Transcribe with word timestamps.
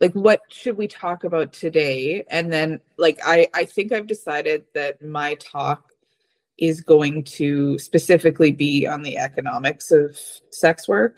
like 0.00 0.12
what 0.12 0.40
should 0.48 0.76
we 0.76 0.86
talk 0.86 1.24
about 1.24 1.52
today 1.52 2.24
and 2.30 2.52
then 2.52 2.80
like 2.96 3.18
i 3.24 3.48
i 3.54 3.64
think 3.64 3.92
i've 3.92 4.06
decided 4.06 4.64
that 4.74 5.02
my 5.02 5.34
talk 5.34 5.92
is 6.58 6.80
going 6.80 7.22
to 7.22 7.78
specifically 7.78 8.50
be 8.50 8.86
on 8.86 9.02
the 9.02 9.16
economics 9.18 9.90
of 9.90 10.18
sex 10.50 10.88
work 10.88 11.16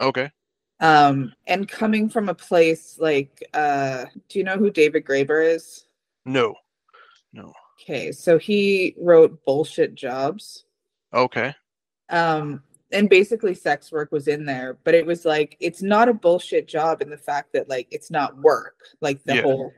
Okay. 0.00 0.30
um 0.80 1.32
and 1.46 1.68
coming 1.68 2.08
from 2.08 2.28
a 2.28 2.34
place 2.34 2.96
like 2.98 3.42
uh 3.54 4.04
do 4.28 4.38
you 4.38 4.44
know 4.44 4.56
who 4.56 4.70
david 4.70 5.04
graeber 5.04 5.44
is 5.54 5.86
No. 6.24 6.54
No. 7.32 7.52
okay 7.80 8.12
so 8.12 8.38
he 8.38 8.94
wrote 8.98 9.44
bullshit 9.44 9.94
jobs 9.94 10.64
Okay. 11.14 11.54
um 12.08 12.62
and 12.92 13.08
basically 13.08 13.54
sex 13.54 13.90
work 13.92 14.10
was 14.12 14.28
in 14.28 14.44
there 14.44 14.78
but 14.84 14.94
it 14.94 15.04
was 15.06 15.24
like 15.24 15.56
it's 15.60 15.82
not 15.82 16.08
a 16.08 16.14
bullshit 16.14 16.66
job 16.68 17.02
in 17.02 17.10
the 17.10 17.16
fact 17.16 17.52
that 17.52 17.68
like 17.68 17.88
it's 17.90 18.10
not 18.10 18.36
work 18.38 18.76
like 19.00 19.22
the 19.24 19.36
Yeah. 19.36 19.42
whole 19.42 19.72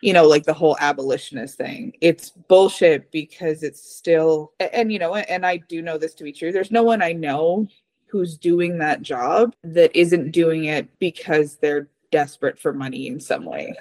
you 0.00 0.12
know 0.12 0.26
like 0.26 0.44
the 0.44 0.52
whole 0.52 0.76
abolitionist 0.80 1.56
thing 1.56 1.92
it's 2.00 2.30
bullshit 2.30 3.10
because 3.10 3.62
it's 3.62 3.96
still 3.96 4.52
and 4.60 4.92
you 4.92 4.98
know 4.98 5.14
and 5.14 5.46
i 5.46 5.56
do 5.56 5.80
know 5.82 5.96
this 5.98 6.14
to 6.14 6.24
be 6.24 6.32
true 6.32 6.52
there's 6.52 6.70
no 6.70 6.82
one 6.82 7.02
i 7.02 7.12
know 7.12 7.66
who's 8.06 8.36
doing 8.36 8.78
that 8.78 9.02
job 9.02 9.54
that 9.64 9.90
isn't 9.96 10.30
doing 10.30 10.64
it 10.66 10.88
because 10.98 11.56
they're 11.56 11.88
desperate 12.12 12.58
for 12.58 12.72
money 12.72 13.08
in 13.08 13.18
some 13.18 13.44
way 13.44 13.74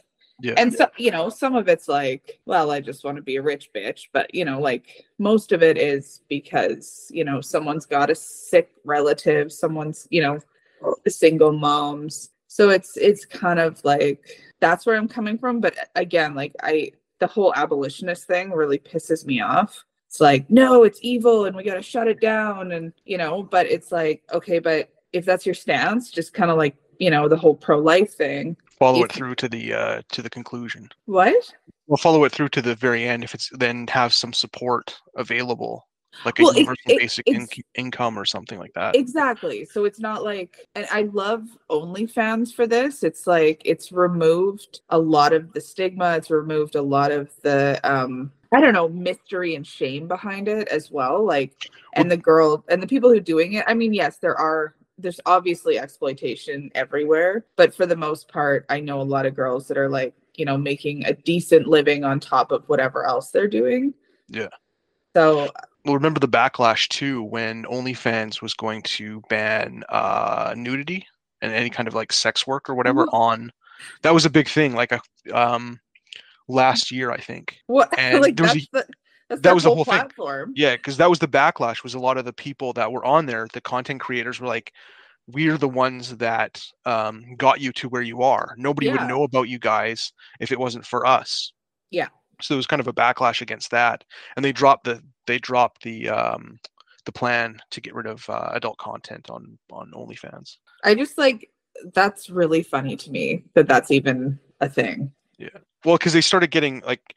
Yeah. 0.44 0.56
and 0.58 0.74
so 0.74 0.88
you 0.98 1.10
know 1.10 1.30
some 1.30 1.56
of 1.56 1.70
it's 1.70 1.88
like 1.88 2.38
well 2.46 2.70
i 2.70 2.82
just 2.82 3.06
want 3.06 3.16
to 3.16 3.24
be 3.24 3.38
a 3.38 3.42
rich 3.42 3.70
bitch 3.74 4.10
but 4.12 4.34
you 4.36 4.44
know 4.44 4.60
like 4.60 5.06
most 5.18 5.54
of 5.54 5.64
it 5.64 5.78
is 5.78 6.20
because 6.28 7.10
you 7.14 7.24
know 7.24 7.40
someone's 7.40 7.86
got 7.86 8.10
a 8.10 8.16
sick 8.16 8.70
relative 8.84 9.54
someone's 9.54 10.06
you 10.12 10.22
know 10.22 10.38
single 11.08 11.54
moms 11.54 12.32
so 12.48 12.70
it's 12.70 12.98
it's 12.98 13.26
kind 13.26 13.58
of 13.58 13.80
like 13.86 14.42
that's 14.60 14.86
where 14.86 14.98
i'm 14.98 15.08
coming 15.08 15.38
from 15.38 15.62
but 15.62 15.78
uh, 15.78 15.86
again 15.96 16.36
like 16.36 16.54
i 16.62 16.92
the 17.20 17.28
whole 17.28 17.54
abolitionist 17.56 18.28
thing 18.28 18.52
really 18.52 18.78
pisses 18.78 19.26
me 19.26 19.40
off 19.40 19.86
it's 20.10 20.20
like 20.20 20.50
no 20.50 20.84
it's 20.84 21.00
evil 21.02 21.46
and 21.46 21.56
we 21.56 21.64
got 21.64 21.76
to 21.76 21.82
shut 21.82 22.10
it 22.10 22.20
down 22.20 22.74
and 22.74 22.92
you 23.06 23.18
know 23.18 23.44
but 23.44 23.66
it's 23.68 23.94
like 23.94 24.22
okay 24.34 24.60
but 24.60 24.90
if 25.14 25.24
that's 25.24 25.46
your 25.46 25.56
stance 25.56 26.12
just 26.12 26.34
kind 26.34 26.52
of 26.52 26.58
like 26.58 26.76
you 27.00 27.10
know 27.10 27.30
the 27.30 27.38
whole 27.38 27.56
pro-life 27.56 28.14
thing 28.14 28.58
follow 28.80 29.00
if- 29.04 29.06
it 29.06 29.12
through 29.14 29.36
to 29.36 29.50
the 29.50 29.74
uh 29.74 30.02
to 30.10 30.22
the 30.22 30.30
conclusion. 30.30 30.90
what 31.06 31.34
We'll 31.88 31.98
follow 31.98 32.24
it 32.24 32.32
through 32.32 32.50
to 32.50 32.62
the 32.62 32.76
very 32.76 33.04
end 33.04 33.24
if 33.24 33.34
it's 33.34 33.50
then 33.58 33.88
have 33.88 34.14
some 34.14 34.32
support 34.32 34.96
available, 35.18 35.86
like 36.26 36.40
a 36.40 36.44
it- 36.44 36.56
universal 36.56 36.92
it- 36.92 37.00
basic 37.00 37.28
it's- 37.28 37.46
inc- 37.48 37.64
income 37.76 38.18
or 38.18 38.24
something 38.26 38.58
like 38.58 38.74
that. 38.74 38.96
Exactly. 38.96 39.66
So 39.66 39.84
it's 39.84 40.00
not 40.00 40.24
like, 40.24 40.66
and 40.76 40.88
I 40.92 41.04
love 41.12 41.44
OnlyFans 41.70 42.54
for 42.54 42.66
this. 42.68 43.04
It's 43.04 43.28
like 43.28 43.62
it's 43.66 43.92
removed 43.92 44.80
a 44.90 44.98
lot 44.98 45.34
of 45.34 45.52
the 45.54 45.60
stigma. 45.62 46.16
It's 46.16 46.30
removed 46.30 46.76
a 46.76 46.82
lot 46.82 47.12
of 47.12 47.30
the, 47.42 47.80
um, 47.84 48.32
I 48.54 48.62
don't 48.62 48.74
know, 48.74 48.88
mystery 48.88 49.56
and 49.56 49.66
shame 49.68 50.08
behind 50.08 50.48
it 50.48 50.68
as 50.70 50.90
well. 50.90 51.26
Like, 51.26 51.52
and 51.94 52.10
the 52.10 52.18
girl 52.18 52.64
and 52.70 52.82
the 52.82 52.88
people 52.88 53.10
who 53.10 53.18
are 53.18 53.20
doing 53.20 53.54
it. 53.54 53.66
I 53.68 53.74
mean, 53.74 53.94
yes, 53.94 54.18
there 54.20 54.38
are. 54.38 54.74
There's 55.04 55.20
obviously 55.28 55.78
exploitation 55.78 56.72
everywhere, 56.74 57.46
but 57.56 57.76
for 57.76 57.86
the 57.86 57.96
most 57.96 58.28
part, 58.28 58.66
I 58.70 58.80
know 58.80 59.00
a 59.00 59.04
lot 59.04 59.26
of 59.28 59.36
girls 59.36 59.68
that 59.68 59.78
are 59.78 59.90
like, 59.90 60.16
you 60.36 60.46
know, 60.46 60.58
making 60.58 61.06
a 61.06 61.14
decent 61.14 61.68
living 61.68 62.04
on 62.04 62.20
top 62.20 62.52
of 62.52 62.68
whatever 62.68 63.06
else 63.06 63.30
they're 63.30 63.48
doing. 63.48 63.94
Yeah. 64.30 64.48
So 65.16 65.50
well, 65.86 65.94
remember 65.94 66.20
the 66.20 66.28
backlash 66.28 66.88
too 66.88 67.22
when 67.24 67.66
OnlyFans 67.66 68.42
was 68.42 68.54
going 68.56 68.82
to 68.84 69.22
ban 69.30 69.84
uh, 69.90 70.56
nudity 70.58 71.06
and 71.42 71.52
any 71.54 71.70
kind 71.70 71.88
of 71.88 71.94
like 71.94 72.12
sex 72.12 72.48
work 72.48 72.70
or 72.70 72.74
whatever 72.76 73.06
Mm-hmm. 73.06 73.16
on. 73.16 73.52
That 74.02 74.14
was 74.14 74.26
a 74.26 74.30
big 74.30 74.48
thing, 74.48 74.74
like 74.74 74.92
a 74.94 75.02
um, 75.38 75.80
last 76.48 76.90
year 76.92 77.12
I 77.12 77.18
think. 77.20 77.58
what? 77.68 77.94
And 78.00 78.22
like 78.22 78.36
there 78.38 78.46
was 78.46 78.56
a- 78.56 78.68
the 78.72 78.86
that 79.30 79.42
their 79.44 79.56
was 79.56 79.64
the 79.64 79.74
whole 79.74 79.84
thing. 79.86 79.94
platform. 79.96 80.54
Yeah, 80.56 80.76
because 80.76 80.98
that 80.98 81.10
was 81.10 81.18
the 81.20 81.28
backlash. 81.28 81.82
Was 81.84 81.94
a 81.96 82.00
lot 82.00 82.18
of 82.18 82.26
the 82.26 82.34
people 82.34 82.72
that 82.74 82.92
were 82.92 83.04
on 83.06 83.26
there, 83.26 83.48
the 83.54 83.62
content 83.62 84.00
creators 84.02 84.40
were 84.40 84.48
like, 84.48 84.74
"We're 85.28 85.58
the 85.58 85.70
ones 85.70 86.18
that 86.18 86.62
um, 86.86 87.36
got 87.38 87.62
you 87.62 87.72
to 87.74 87.90
where 87.90 88.02
you 88.02 88.22
are. 88.24 88.56
Nobody 88.58 88.88
Yeah. 88.88 88.94
would 88.94 89.08
know 89.08 89.24
about 89.24 89.50
you 89.50 89.60
guys 89.60 90.12
if 90.40 90.52
it 90.52 90.60
wasn't 90.60 90.86
for 90.86 91.06
us." 91.06 91.52
Yeah. 91.92 92.08
So 92.42 92.54
there 92.54 92.58
was 92.58 92.68
kind 92.68 92.80
of 92.80 92.88
a 92.88 92.94
backlash 92.94 93.42
against 93.42 93.72
that, 93.72 94.04
and 94.36 94.44
they 94.44 94.52
dropped 94.52 94.86
the 94.86 95.02
they 95.28 95.40
dropped 95.40 95.84
the 95.84 96.10
um, 96.10 96.60
the 97.06 97.12
plan 97.12 97.60
to 97.72 97.82
get 97.82 97.96
rid 97.96 98.08
of 98.08 98.30
uh, 98.30 98.50
adult 98.54 98.78
content 98.78 99.30
on 99.30 99.58
on 99.72 99.92
OnlyFans. 99.92 100.58
I 100.84 100.96
just 100.96 101.18
like 101.18 101.50
that's 101.94 102.30
really 102.30 102.64
funny 102.64 102.96
to 102.96 103.12
me 103.12 103.44
that 103.56 103.68
that's 103.68 103.92
even 103.92 104.40
a 104.62 104.70
thing. 104.70 105.12
Yeah. 105.38 105.50
Well, 105.84 105.98
because 105.98 106.14
they 106.14 106.22
started 106.22 106.52
getting 106.52 106.82
like, 106.86 107.16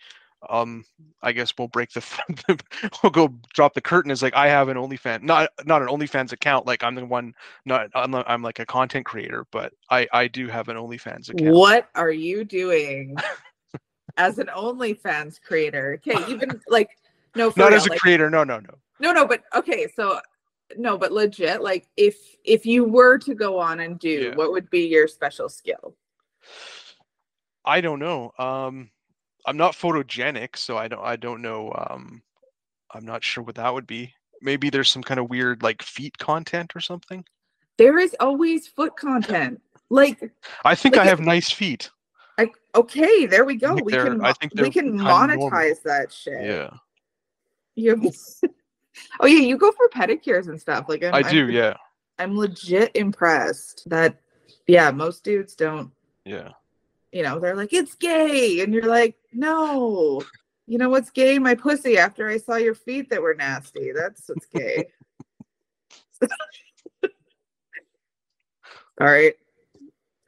um, 0.49 0.85
I 1.23 1.33
guess 1.33 1.53
we'll 1.59 1.69
break 1.69 1.91
the, 1.93 2.05
we'll 3.03 3.11
go 3.11 3.35
drop 3.55 3.75
the 3.75 3.81
curtain. 3.81 4.11
Is 4.11 4.23
like 4.23 4.35
I 4.35 4.49
have 4.49 4.69
an 4.69 4.77
OnlyFans, 4.77 5.23
not 5.23 5.51
not 5.65 5.83
an 5.83 5.89
OnlyFans 5.89 6.33
account. 6.33 6.67
Like 6.67 6.83
I'm 6.83 6.95
the 6.95 7.05
one, 7.05 7.35
not 7.65 7.91
I'm, 7.95 8.15
I'm 8.15 8.43
like 8.43 8.59
a 8.59 8.67
content 8.67 9.07
creator, 9.07 9.47
but 9.51 9.73
I 9.91 10.07
I 10.13 10.29
do 10.29 10.49
have 10.49 10.69
an 10.69 10.77
OnlyFans 10.77 11.31
account. 11.31 11.55
What 11.55 11.89
are 11.95 12.11
you 12.11 12.45
doing 12.45 13.17
as 14.17 14.39
an 14.39 14.49
OnlyFans 14.49 15.41
creator? 15.41 16.01
Okay, 16.07 16.25
even 16.29 16.61
like 16.69 16.91
no, 17.35 17.53
Not 17.57 17.69
real, 17.69 17.77
as 17.77 17.87
a 17.87 17.91
like, 17.91 18.01
creator. 18.01 18.31
No, 18.31 18.45
no, 18.45 18.61
no. 18.61 18.75
no, 19.01 19.13
no, 19.13 19.27
but 19.27 19.43
okay, 19.55 19.87
so 19.95 20.21
no, 20.77 20.97
but 20.99 21.13
legit, 21.13 21.63
like 21.63 21.87
if 21.97 22.17
if 22.45 22.67
you 22.67 22.85
were 22.85 23.19
to 23.19 23.35
go 23.35 23.59
on 23.59 23.81
and 23.81 23.99
do, 23.99 24.31
Yeah. 24.31 24.35
what 24.35 24.53
would 24.53 24.71
be 24.71 24.87
your 24.87 25.07
special 25.07 25.49
skill? 25.49 25.95
I 27.65 27.81
don't 27.81 27.99
know. 27.99 28.33
Um, 28.39 28.91
I'm 29.47 29.57
not 29.57 29.75
photogenic, 29.75 30.57
so 30.57 30.77
I 30.77 30.89
don't 30.89 31.03
I 31.03 31.17
don't 31.17 31.41
know. 31.41 31.73
Um, 31.89 32.23
I'm 32.93 33.05
not 33.05 33.23
sure 33.25 33.45
what 33.45 33.55
that 33.55 33.73
would 33.73 33.87
be. 33.87 34.13
Maybe 34.43 34.71
there's 34.71 34.91
some 34.91 35.03
kind 35.03 35.21
of 35.21 35.31
weird 35.31 35.63
like 35.63 35.83
feet 35.83 36.19
content 36.19 36.75
or 36.75 36.81
something. 36.81 37.25
There 37.79 37.99
is 37.99 38.15
always 38.21 38.67
foot 38.67 38.97
content. 38.97 39.61
Like, 39.89 40.33
I 40.65 40.75
think 40.75 40.97
Like 40.97 41.03
I 41.03 41.07
it- 41.07 41.11
have 41.11 41.21
nice 41.21 41.51
feet. 41.51 41.91
I, 42.39 42.51
okay, 42.75 43.25
there 43.25 43.45
we 43.47 43.55
go. 43.55 43.75
We 43.77 43.93
can 43.93 44.23
I 44.23 44.33
think 44.35 44.53
we 44.61 44.69
can 44.69 44.99
monetize 44.99 45.83
that 45.85 46.13
shit. 46.13 46.45
Yeah, 46.45 46.71
You 47.77 48.13
oh 49.21 49.27
yeah, 49.27 49.39
you 49.39 49.57
go 49.57 49.73
for 49.73 49.89
pedicures 49.89 50.49
and 50.49 50.61
stuff. 50.61 50.87
Like 50.89 51.03
I'm, 51.03 51.15
I 51.15 51.21
I'm 51.21 51.31
do. 51.31 51.49
Yeah, 51.49 51.75
I'm 52.19 52.37
legit 52.37 52.91
impressed 52.95 53.89
that 53.89 54.21
yeah, 54.67 54.91
most 54.91 55.25
dudes 55.25 55.55
don't, 55.55 55.91
yeah. 56.25 56.51
You 57.17 57.23
know, 57.23 57.39
they're 57.39 57.57
like, 57.57 57.73
it's 57.73 57.95
gay. 57.95 58.61
And 58.61 58.75
you're 58.75 58.85
like, 58.87 59.17
no. 59.33 60.23
You 60.67 60.77
know 60.77 60.91
what's 60.91 61.09
gay? 61.09 61.39
My 61.39 61.55
pussy 61.55 61.97
after 61.97 62.29
I 62.29 62.37
saw 62.37 62.57
your 62.57 62.75
feet 62.75 63.09
that 63.09 63.23
were 63.23 63.35
nasty. 63.35 63.91
That's 63.93 64.29
what's 64.29 64.45
gay. 64.47 64.85
All 69.01 69.07
right. 69.07 69.33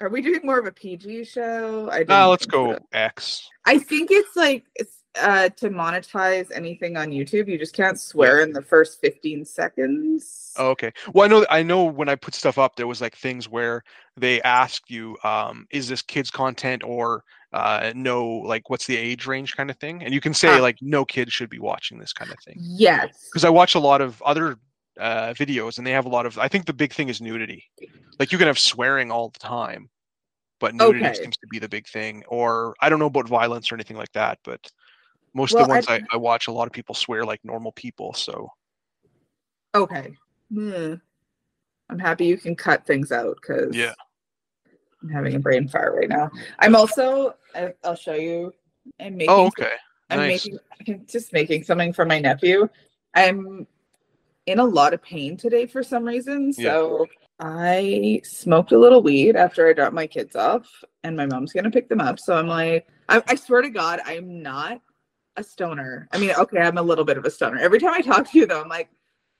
Are 0.01 0.09
we 0.09 0.23
doing 0.23 0.41
more 0.45 0.59
of 0.59 0.65
a 0.65 0.73
PG 0.73 1.25
show? 1.25 1.91
I 1.91 2.05
Now 2.09 2.31
didn't 2.31 2.31
let's 2.31 2.47
go 2.47 2.73
so. 2.73 2.79
X. 2.93 3.47
I 3.67 3.79
think 3.79 4.11
it's 4.11 4.35
like 4.35 4.65
it's 4.75 4.98
uh 5.21 5.49
to 5.51 5.71
monetize 5.71 6.51
anything 6.55 6.97
on 6.97 7.11
YouTube, 7.11 7.49
you 7.49 7.59
just 7.59 7.75
can't 7.75 7.99
swear 7.99 8.41
in 8.41 8.53
the 8.53 8.63
first 8.63 9.01
15 9.01 9.45
seconds. 9.45 10.55
Oh, 10.59 10.71
okay. 10.71 10.93
Well, 11.15 11.25
I 11.25 11.29
know 11.29 11.47
I 11.51 11.63
know 11.63 11.85
when 11.85 12.09
I 12.09 12.15
put 12.17 12.35
stuff 12.35 12.59
up, 12.59 12.77
there 12.77 12.87
was 12.87 13.01
like 13.01 13.17
things 13.17 13.49
where 13.49 13.83
they 14.17 14.43
ask 14.43 14.83
you, 14.91 15.17
um, 15.25 15.67
is 15.71 15.89
this 15.89 16.03
kids 16.03 16.31
content 16.31 16.83
or 16.85 17.23
uh, 17.53 17.93
no, 17.95 18.27
like 18.27 18.69
what's 18.69 18.87
the 18.87 18.97
age 18.97 19.27
range 19.27 19.57
kind 19.57 19.71
of 19.71 19.77
thing, 19.79 20.03
and 20.03 20.13
you 20.13 20.21
can 20.21 20.35
say 20.35 20.49
Ah. 20.49 20.61
like 20.61 20.77
no 20.83 21.05
kids 21.05 21.33
should 21.33 21.49
be 21.49 21.59
watching 21.59 21.99
this 21.99 22.13
kind 22.13 22.31
of 22.31 22.39
thing. 22.45 22.61
Yes. 22.77 23.09
Because 23.31 23.45
I 23.45 23.51
watch 23.51 23.75
a 23.75 23.79
lot 23.81 24.01
of 24.01 24.21
other 24.23 24.59
uh, 25.01 25.33
videos, 25.35 25.79
and 25.79 25.87
they 25.87 25.93
have 25.93 26.07
a 26.07 26.11
lot 26.11 26.27
of. 26.27 26.39
I 26.39 26.49
think 26.49 26.67
the 26.67 26.73
big 26.75 26.93
thing 26.93 27.09
is 27.09 27.21
nudity. 27.21 27.65
Like 28.19 28.33
you 28.33 28.39
can 28.39 28.49
have 28.49 28.59
swearing 28.59 29.11
all 29.13 29.29
the 29.31 29.39
time, 29.39 29.89
but 30.61 30.75
nudity 30.75 31.07
Okay. 31.07 31.15
seems 31.23 31.37
to 31.39 31.47
be 31.47 31.59
the 31.61 31.69
big 31.69 31.87
thing. 31.87 32.25
Or 32.29 32.75
I 32.81 32.89
don't 32.89 32.99
know 32.99 33.07
about 33.07 33.29
violence 33.29 33.71
or 33.71 33.77
anything 33.77 33.97
like 33.97 34.13
that, 34.13 34.39
but 34.45 34.61
most 35.35 35.55
of 35.55 35.67
the 35.67 35.69
ones 35.69 35.87
I, 35.89 35.97
I- 35.97 36.03
I 36.13 36.17
watch, 36.17 36.47
a 36.49 36.53
lot 36.53 36.67
of 36.67 36.73
people 36.73 36.95
swear 36.95 37.25
like 37.25 37.45
normal 37.45 37.73
people. 37.73 38.15
So 38.15 38.51
Okay. 39.75 40.15
Hmm. 40.53 40.95
I'm 41.91 41.99
happy 41.99 42.27
you 42.27 42.37
can 42.37 42.55
cut 42.57 42.87
things 42.87 43.13
out 43.13 43.37
because 43.41 43.75
Yeah. 43.75 43.95
I'm 45.03 45.09
having 45.11 45.35
a 45.37 45.39
brain 45.39 45.69
fire 45.69 45.95
right 45.95 46.09
now. 46.09 46.31
I'm 46.59 46.75
also 46.75 47.35
I'll 47.85 47.95
show 47.95 48.15
you. 48.15 48.53
I'm 49.01 49.17
making 49.17 49.35
oh, 49.35 49.47
okay, 49.47 49.73
I'm 50.11 50.21
nice. 50.21 50.45
making 50.47 50.59
I'm 50.89 51.07
just 51.09 51.33
making 51.33 51.65
something 51.65 51.93
for 51.93 52.05
my 52.05 52.19
nephew. 52.19 52.69
I'm 53.15 53.67
in 54.47 54.59
a 54.59 54.65
lot 54.65 54.95
of 54.95 55.03
pain 55.03 55.37
today 55.37 55.67
for 55.67 55.83
some 55.83 56.05
reason. 56.05 56.53
Yeah. 56.57 56.73
So 56.73 57.07
I 57.41 58.21
smoked 58.25 58.73
a 58.73 58.79
little 58.79 59.03
weed 59.03 59.37
after 59.37 59.69
I 59.69 59.73
dropped 59.73 59.95
my 59.95 60.07
kids 60.07 60.35
off, 60.35 60.67
and 61.05 61.17
my 61.17 61.27
mom's 61.27 61.53
gonna 61.53 61.71
pick 61.71 61.89
them 61.89 62.01
up. 62.01 62.19
So 62.19 62.35
I'm 62.37 62.49
like, 62.49 62.87
I, 63.09 63.23
I 63.29 63.35
swear 63.37 63.63
to 63.63 63.71
God, 63.71 64.01
I'm 64.05 64.43
not 64.43 64.81
a 65.39 65.45
stoner. 65.45 66.09
I 66.13 66.19
mean, 66.19 66.33
okay, 66.37 66.59
I'm 66.59 66.79
a 66.79 66.83
little 66.83 67.05
bit 67.05 67.17
of 67.17 67.25
a 67.25 67.31
stoner. 67.31 67.59
Every 67.59 67.79
time 67.79 67.95
I 67.95 68.01
talk 68.01 68.31
to 68.31 68.39
you, 68.39 68.47
though, 68.47 68.61
I'm 68.61 68.69
like, 68.69 68.89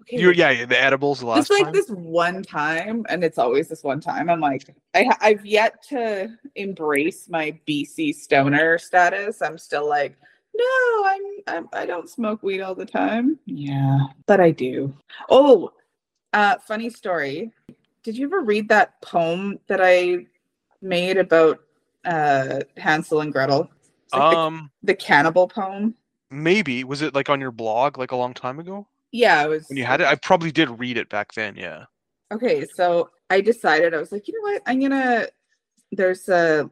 okay, 0.03 0.21
You 0.21 0.31
yeah, 0.33 0.51
yeah, 0.51 0.65
the 0.65 0.81
edibles 0.81 1.21
the 1.21 1.27
last 1.27 1.49
just 1.49 1.51
like 1.51 1.65
time. 1.65 1.73
this 1.73 1.89
one 1.91 2.43
time, 2.43 3.05
and 3.09 3.23
it's 3.25 3.39
always 3.39 3.69
this 3.69 3.83
one 3.83 4.01
time. 4.01 4.31
I'm 4.31 4.41
like, 4.41 4.75
I, 4.95 5.11
I've 5.21 5.45
yet 5.45 5.83
to 5.89 6.29
embrace 6.55 7.29
my 7.29 7.59
BC 7.67 8.15
stoner 8.15 8.79
status. 8.79 9.43
I'm 9.43 9.59
still 9.59 9.89
like, 9.89 10.17
no, 10.57 11.05
I'm, 11.05 11.23
I'm 11.47 11.69
I 11.73 11.87
don't 11.87 12.09
smoke 12.09 12.43
weed 12.43 12.61
all 12.61 12.75
the 12.75 12.87
time. 12.87 13.39
Yeah, 13.47 14.01
but 14.27 14.41
I 14.41 14.51
do. 14.51 14.95
Oh, 15.29 15.73
uh, 16.33 16.57
funny 16.67 16.91
story. 16.91 17.53
Did 18.03 18.17
you 18.17 18.27
ever 18.27 18.41
read 18.41 18.69
that 18.69 19.01
poem 19.03 19.59
that 19.67 19.81
I 19.83 20.27
made 20.81 21.17
about 21.19 21.59
uh 22.05 22.61
Hansel 22.77 23.21
and 23.21 23.33
Gretel? 23.33 23.69
Like 24.13 24.31
the- 24.33 24.39
um 24.39 24.71
the 24.83 24.95
cannibal 24.95 25.49
poem. 25.49 25.95
maybe 26.31 26.85
was 26.85 27.03
it 27.03 27.15
like 27.15 27.29
on 27.29 27.41
your 27.41 27.51
blog 27.53 27.99
like 27.99 28.13
a 28.13 28.17
long 28.17 28.35
time 28.35 28.59
ago 28.59 28.87
Yeah, 29.13 29.45
it 29.45 29.49
was 29.49 29.69
when 29.69 29.77
you 29.79 29.85
had 29.85 30.01
it? 30.01 30.07
I 30.07 30.15
probably 30.17 30.53
did 30.53 30.69
read 30.79 30.97
it 30.99 31.09
back 31.09 31.33
then, 31.35 31.57
yeah. 31.57 31.85
Okay, 32.31 32.67
so 32.75 33.11
I 33.31 33.41
decided 33.41 33.95
I 33.95 33.99
was 33.99 34.13
like, 34.13 34.29
you 34.29 34.35
know 34.35 34.53
what? 34.53 34.63
I'm 34.67 34.81
gonna. 34.81 35.27
There's 35.93 36.29
a 36.29 36.71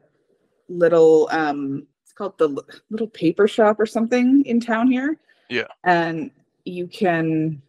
little 0.69 1.27
um, 1.31 1.87
it's 2.03 2.13
called 2.13 2.37
the 2.37 2.49
L- 2.49 2.65
little 2.91 3.07
paper 3.07 3.47
shop 3.47 3.79
or 3.79 3.85
something 3.87 4.43
in 4.45 4.59
town 4.59 4.91
here. 4.91 5.17
Yeah. 5.49 5.67
And 5.83 6.29
you 6.65 6.87
can, 6.87 7.61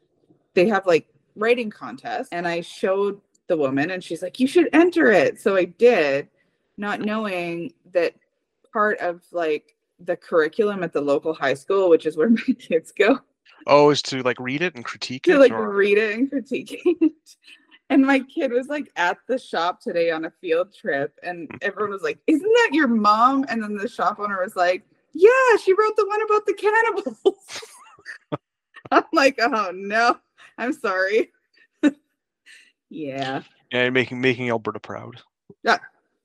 they 0.55 0.67
have 0.69 0.85
like 0.87 1.07
writing 1.37 1.71
contests, 1.71 2.29
and 2.33 2.47
I 2.47 2.61
showed 2.61 3.21
the 3.47 3.57
woman, 3.57 3.91
and 3.91 4.05
she's 4.05 4.21
like, 4.23 4.39
you 4.39 4.47
should 4.47 4.69
enter 4.75 5.11
it. 5.11 5.41
So 5.41 5.57
I 5.57 5.65
did, 5.65 6.29
not 6.77 7.01
knowing 7.01 7.73
that 7.95 8.15
part 8.73 8.99
of 8.99 9.23
like 9.33 9.77
the 10.01 10.17
curriculum 10.17 10.83
at 10.83 10.93
the 10.93 11.01
local 11.01 11.35
high 11.35 11.55
school, 11.55 11.89
which 11.89 12.07
is 12.07 12.17
where 12.17 12.31
my 12.49 12.55
kids 12.59 12.93
go, 12.93 13.21
Oh, 13.67 13.91
is 13.91 14.03
to 14.03 14.23
like 14.23 14.41
read 14.41 14.63
it 14.63 14.75
and 14.75 14.85
critique 14.85 15.25
to 15.25 15.31
it 15.31 15.35
To 15.35 15.41
like 15.41 15.53
or 15.53 15.71
read 15.71 15.99
it 15.99 16.19
and 16.19 16.31
critique 16.31 16.81
it. 16.85 17.13
And 17.91 18.05
my 18.05 18.21
kid 18.21 18.53
was 18.53 18.69
like 18.69 18.91
at 18.97 19.17
the 19.29 19.39
shop 19.39 19.81
today 19.81 20.11
on 20.11 20.27
a 20.27 20.31
field 20.43 20.75
trip, 20.75 21.19
and 21.23 21.49
mm. 21.49 21.59
everyone 21.63 21.91
was 21.91 22.03
like, 22.03 22.19
Isn't 22.27 22.43
that 22.43 22.71
your 22.73 22.87
mom? 22.87 23.47
And 23.49 23.63
then 23.63 23.77
the 23.77 23.89
shop 23.89 24.19
owner 24.21 24.43
was 24.43 24.55
like, 24.57 24.83
Yeah, 25.15 25.57
she 25.65 25.73
wrote 25.73 25.97
the 25.97 26.07
one 26.07 26.21
about 26.23 26.45
the 26.45 26.53
cannibals. 26.53 27.61
I'm 28.91 29.05
like, 29.15 29.39
Oh 29.41 29.71
no, 29.75 30.19
I'm 30.59 30.75
sorry. 30.75 31.31
yeah, 32.91 33.43
yeah, 33.73 33.89
making 33.89 34.21
making 34.21 34.51
Alberta 34.51 34.81
proud. 34.81 35.23
Yeah, 35.63 35.79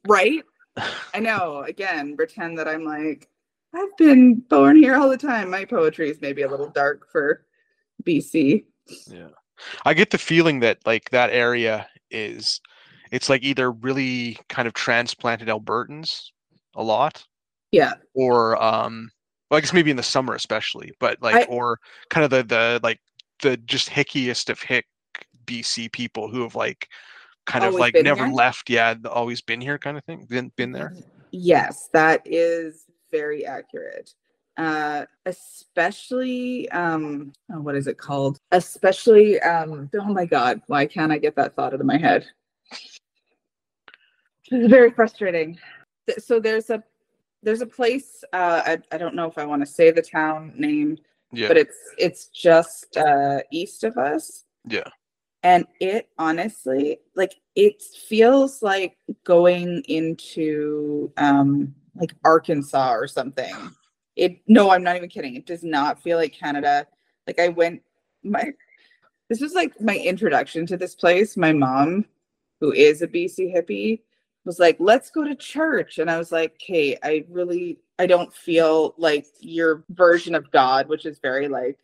right? 0.06 0.44
I 0.78 1.20
know. 1.20 1.64
Again, 1.68 2.16
pretend 2.16 2.58
that 2.58 2.68
I'm 2.68 2.84
like, 2.84 3.30
I've 3.76 3.96
been 3.98 4.36
born 4.36 4.76
here 4.76 4.96
all 4.96 5.10
the 5.10 5.18
time. 5.18 5.50
My 5.50 5.66
poetry 5.66 6.10
is 6.10 6.22
maybe 6.22 6.42
a 6.44 6.50
little 6.50 6.70
dark 6.70 7.08
for 7.12 7.46
BC. 8.04 8.66
Yeah. 9.08 9.30
I 9.86 9.94
get 9.94 10.10
the 10.10 10.18
feeling 10.18 10.60
that 10.62 10.80
like 10.86 11.10
that 11.12 11.30
area 11.30 11.88
is 12.12 12.60
it's 13.12 13.30
like 13.30 13.44
either 13.44 13.72
really 13.72 14.38
kind 14.50 14.68
of 14.68 14.74
transplanted 14.74 15.48
Albertans 15.48 16.30
a 16.76 16.84
lot 16.84 17.24
Yeah. 17.72 17.94
or 18.14 18.62
um 18.62 19.12
well, 19.50 19.60
I 19.60 19.62
guess 19.62 19.74
maybe 19.74 19.92
in 19.92 19.98
the 19.98 20.04
summer 20.04 20.34
especially, 20.34 20.92
but 21.00 21.22
like 21.22 21.36
I- 21.36 21.44
or 21.46 21.80
kind 22.10 22.24
of 22.24 22.32
the 22.32 22.44
the 22.44 22.80
like 22.84 23.00
the 23.42 23.58
just 23.58 23.90
hickiest 23.90 24.50
of 24.50 24.60
hick 24.60 24.86
BC 25.46 25.92
people 25.92 26.30
who 26.30 26.42
have 26.44 26.56
like 26.56 26.90
kind 27.46 27.66
of 27.66 27.74
like 27.74 27.94
never 27.96 28.26
here? 28.26 28.34
left, 28.34 28.70
yeah, 28.70 28.96
always 29.10 29.42
been 29.42 29.62
here 29.62 29.78
kind 29.78 29.98
of 29.98 30.04
thing. 30.06 30.26
Been 30.30 30.52
been 30.56 30.72
there. 30.72 30.94
Yes, 31.32 31.90
that 31.94 32.22
is 32.26 32.86
very 33.12 33.46
accurate. 33.46 34.14
Uh, 34.56 35.06
especially, 35.26 36.70
um, 36.70 37.34
oh, 37.52 37.60
what 37.62 37.76
is 37.76 37.88
it 37.88 37.98
called? 37.98 38.38
Especially, 38.52 39.40
um, 39.42 39.90
oh 40.00 40.14
my 40.14 40.26
God, 40.26 40.62
why 40.68 40.86
can't 40.86 41.12
I 41.12 41.18
get 41.18 41.36
that 41.38 41.56
thought 41.56 41.74
out 41.74 41.80
of 41.80 41.86
my 41.88 41.98
head? 41.98 42.28
This 44.52 44.66
is 44.66 44.70
very 44.70 44.92
frustrating. 44.92 45.58
So 46.20 46.40
there's 46.40 46.70
a 46.70 46.84
there's 47.42 47.62
a 47.62 47.66
place. 47.66 48.24
Uh, 48.32 48.62
I 48.66 48.78
I 48.92 48.98
don't 48.98 49.16
know 49.16 49.26
if 49.28 49.38
I 49.38 49.46
want 49.46 49.62
to 49.62 49.66
say 49.66 49.90
the 49.90 50.02
town 50.02 50.54
name, 50.56 50.98
Yeah. 51.32 51.48
but 51.48 51.58
it's 51.58 51.78
it's 51.98 52.28
just 52.28 52.96
uh, 52.98 53.40
east 53.52 53.84
of 53.84 53.98
us. 53.98 54.46
yeah. 54.68 54.84
And 55.44 55.66
it 55.82 56.10
honestly 56.18 57.00
like 57.16 57.36
it 57.56 57.82
feels 57.82 58.62
like 58.62 58.98
going 59.26 59.84
into 59.88 61.12
um 61.18 61.74
like 61.96 62.14
arkansas 62.24 62.94
or 62.94 63.08
something. 63.08 63.54
It 64.16 64.40
no 64.48 64.72
i'm 64.72 64.84
not 64.84 64.96
even 64.96 65.10
kidding. 65.10 65.36
It 65.36 65.46
does 65.46 65.64
not 65.64 66.02
feel 66.02 66.18
like 66.18 66.34
canada. 66.34 66.88
Like 67.28 67.40
i 67.40 67.50
went 67.50 67.82
my 68.24 68.52
this 69.30 69.42
was 69.42 69.54
like 69.54 69.80
my 69.82 69.98
introduction 69.98 70.66
to 70.68 70.78
this 70.78 70.96
place. 70.96 71.38
My 71.38 71.52
mom 71.52 72.06
who 72.62 72.72
is 72.72 73.02
a 73.02 73.08
bc 73.08 73.54
hippie 73.54 74.02
was 74.46 74.60
like 74.60 74.78
let's 74.80 75.10
go 75.10 75.24
to 75.24 75.36
church. 75.36 76.00
And 76.00 76.10
i 76.10 76.18
was 76.18 76.32
like 76.32 76.54
okay 76.54 76.98
i 77.04 77.26
really 77.30 77.80
i 78.00 78.06
don't 78.08 78.34
feel 78.34 78.96
like 78.98 79.28
your 79.42 79.84
version 79.90 80.36
of 80.36 80.50
god 80.52 80.88
which 80.88 81.06
is 81.06 81.20
very 81.20 81.48
like 81.48 81.78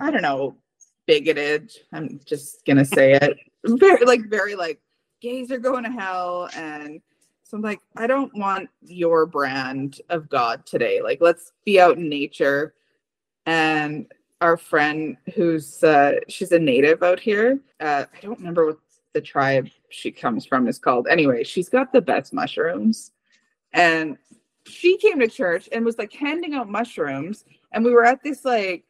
i 0.00 0.10
don't 0.10 0.22
know 0.22 0.56
bigoted. 1.06 1.72
I'm 1.92 2.20
just 2.24 2.64
gonna 2.66 2.84
say 2.84 3.14
it. 3.14 3.38
Very 3.64 4.04
like 4.04 4.28
very 4.28 4.54
like 4.54 4.80
gays 5.20 5.50
are 5.50 5.58
going 5.58 5.84
to 5.84 5.90
hell 5.90 6.50
and 6.54 7.00
so 7.44 7.56
I'm 7.56 7.62
like, 7.62 7.80
I 7.96 8.06
don't 8.06 8.34
want 8.36 8.68
your 8.82 9.24
brand 9.24 10.00
of 10.10 10.28
God 10.28 10.66
today. 10.66 11.00
Like 11.02 11.18
let's 11.20 11.52
be 11.64 11.80
out 11.80 11.96
in 11.96 12.08
nature. 12.08 12.74
And 13.46 14.06
our 14.40 14.56
friend 14.56 15.16
who's 15.34 15.82
uh 15.82 16.16
she's 16.28 16.52
a 16.52 16.58
native 16.58 17.02
out 17.02 17.20
here. 17.20 17.60
Uh 17.80 18.04
I 18.14 18.20
don't 18.20 18.38
remember 18.38 18.66
what 18.66 18.78
the 19.14 19.20
tribe 19.20 19.68
she 19.88 20.10
comes 20.10 20.44
from 20.44 20.68
is 20.68 20.78
called. 20.78 21.06
Anyway, 21.08 21.44
she's 21.44 21.68
got 21.68 21.92
the 21.92 22.02
best 22.02 22.32
mushrooms. 22.32 23.12
And 23.72 24.18
she 24.66 24.98
came 24.98 25.20
to 25.20 25.28
church 25.28 25.68
and 25.72 25.84
was 25.84 25.98
like 25.98 26.12
handing 26.12 26.54
out 26.54 26.68
mushrooms 26.68 27.44
and 27.72 27.84
we 27.84 27.92
were 27.92 28.04
at 28.04 28.22
this 28.22 28.44
like 28.44 28.84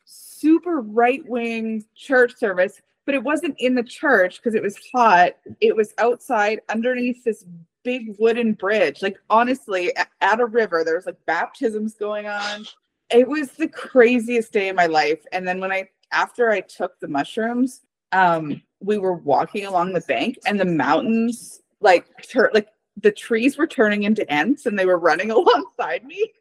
super 0.45 0.83
right 0.83 1.27
wing 1.27 1.83
church 1.97 2.37
service, 2.37 2.83
but 3.07 3.15
it 3.15 3.23
wasn't 3.23 3.55
in 3.59 3.75
the 3.75 3.83
church 3.83 4.37
because 4.37 4.55
it 4.55 4.63
was 4.63 4.79
hot. 4.95 5.33
It 5.61 5.75
was 5.75 5.95
outside 5.97 6.61
underneath 6.69 7.25
this 7.25 7.47
big 7.83 8.15
wooden 8.19 8.53
bridge. 8.53 9.01
Like 9.01 9.19
honestly, 9.31 9.93
at 10.21 10.41
a 10.41 10.47
river, 10.47 10.85
there 10.85 10.97
was 10.97 11.07
like 11.07 11.17
baptisms 11.27 11.95
going 11.95 12.27
on. 12.27 12.67
It 13.11 13.27
was 13.27 13.53
the 13.53 13.69
craziest 13.69 14.53
day 14.53 14.69
of 14.69 14.77
my 14.77 14.87
life. 14.87 15.25
And 15.33 15.49
then 15.49 15.61
when 15.61 15.73
I 15.73 15.89
after 16.13 16.51
I 16.51 16.61
took 16.61 17.01
the 17.01 17.09
mushrooms, 17.09 17.81
um, 18.13 18.61
we 18.81 18.99
were 18.99 19.15
walking 19.15 19.65
along 19.65 19.95
the 19.95 20.01
bank 20.03 20.39
and 20.47 20.61
the 20.61 20.67
mountains 20.67 21.63
like 21.81 22.07
tur- 22.23 22.51
like 22.53 22.69
the 23.01 23.13
trees 23.13 23.57
were 23.57 23.67
turning 23.67 24.03
into 24.03 24.31
ants 24.31 24.67
and 24.67 24.79
they 24.79 24.87
were 24.87 24.99
running 24.99 25.31
alongside 25.31 26.05
me. 26.05 26.33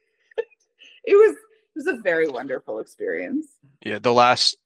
it 1.06 1.16
was 1.16 1.37
was 1.75 1.87
a 1.87 1.97
very 2.01 2.27
wonderful 2.27 2.80
experience. 2.80 3.47
Yeah, 3.85 3.99
the 3.99 4.13
last 4.13 4.57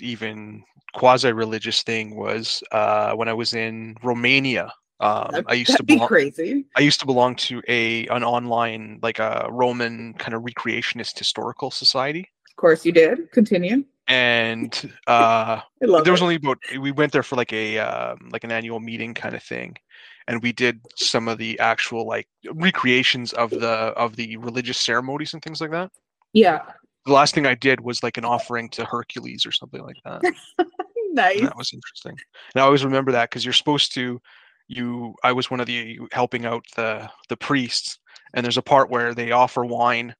even 0.00 0.64
quasi-religious 0.94 1.82
thing 1.82 2.16
was 2.16 2.62
uh, 2.72 3.12
when 3.12 3.28
I 3.28 3.32
was 3.34 3.54
in 3.54 3.96
Romania. 4.02 4.72
Um, 5.00 5.28
That'd- 5.30 5.46
I 5.50 5.54
used 5.54 5.76
to 5.76 5.82
be 5.82 5.94
belong. 5.94 6.08
crazy. 6.08 6.64
I 6.76 6.80
used 6.80 7.00
to 7.00 7.06
belong 7.06 7.36
to 7.36 7.62
a 7.68 8.06
an 8.08 8.24
online 8.24 8.98
like 9.02 9.18
a 9.18 9.46
Roman 9.50 10.14
kind 10.14 10.32
of 10.34 10.42
recreationist 10.42 11.18
historical 11.18 11.70
society, 11.70 12.26
Of 12.50 12.56
course 12.56 12.86
you 12.86 12.92
did. 12.92 13.30
Continue. 13.32 13.84
and 14.08 14.72
uh, 15.06 15.60
there 15.80 15.90
was 16.12 16.20
it. 16.20 16.24
only 16.24 16.36
about 16.36 16.58
we 16.80 16.92
went 16.92 17.12
there 17.12 17.22
for 17.22 17.36
like 17.36 17.52
a 17.52 17.78
um, 17.78 18.30
like 18.32 18.44
an 18.44 18.52
annual 18.52 18.80
meeting 18.80 19.12
kind 19.12 19.34
of 19.34 19.42
thing, 19.42 19.76
and 20.28 20.42
we 20.42 20.52
did 20.52 20.80
some 20.96 21.28
of 21.28 21.36
the 21.36 21.58
actual 21.58 22.06
like 22.06 22.26
recreations 22.54 23.34
of 23.34 23.50
the 23.50 23.68
of 24.02 24.16
the 24.16 24.38
religious 24.38 24.78
ceremonies 24.78 25.34
and 25.34 25.42
things 25.42 25.60
like 25.60 25.72
that. 25.72 25.90
Yeah. 26.36 26.62
The 27.06 27.12
last 27.12 27.34
thing 27.34 27.46
I 27.46 27.54
did 27.54 27.80
was 27.80 28.02
like 28.02 28.18
an 28.18 28.24
offering 28.24 28.68
to 28.70 28.84
Hercules 28.84 29.46
or 29.46 29.52
something 29.52 29.82
like 29.82 29.96
that. 30.04 30.22
Nice. 31.12 31.38
And 31.38 31.48
that 31.48 31.56
was 31.56 31.72
interesting. 31.72 32.14
And 32.54 32.60
I 32.60 32.66
always 32.66 32.84
remember 32.84 33.10
that 33.12 33.30
because 33.30 33.42
you're 33.42 33.54
supposed 33.54 33.94
to, 33.94 34.20
you. 34.68 35.14
I 35.24 35.32
was 35.32 35.50
one 35.50 35.60
of 35.60 35.66
the 35.66 35.98
helping 36.12 36.44
out 36.44 36.62
the 36.74 37.08
the 37.30 37.38
priests, 37.38 37.98
and 38.34 38.44
there's 38.44 38.58
a 38.58 38.62
part 38.62 38.90
where 38.90 39.14
they 39.14 39.30
offer 39.30 39.64
wine, 39.64 40.14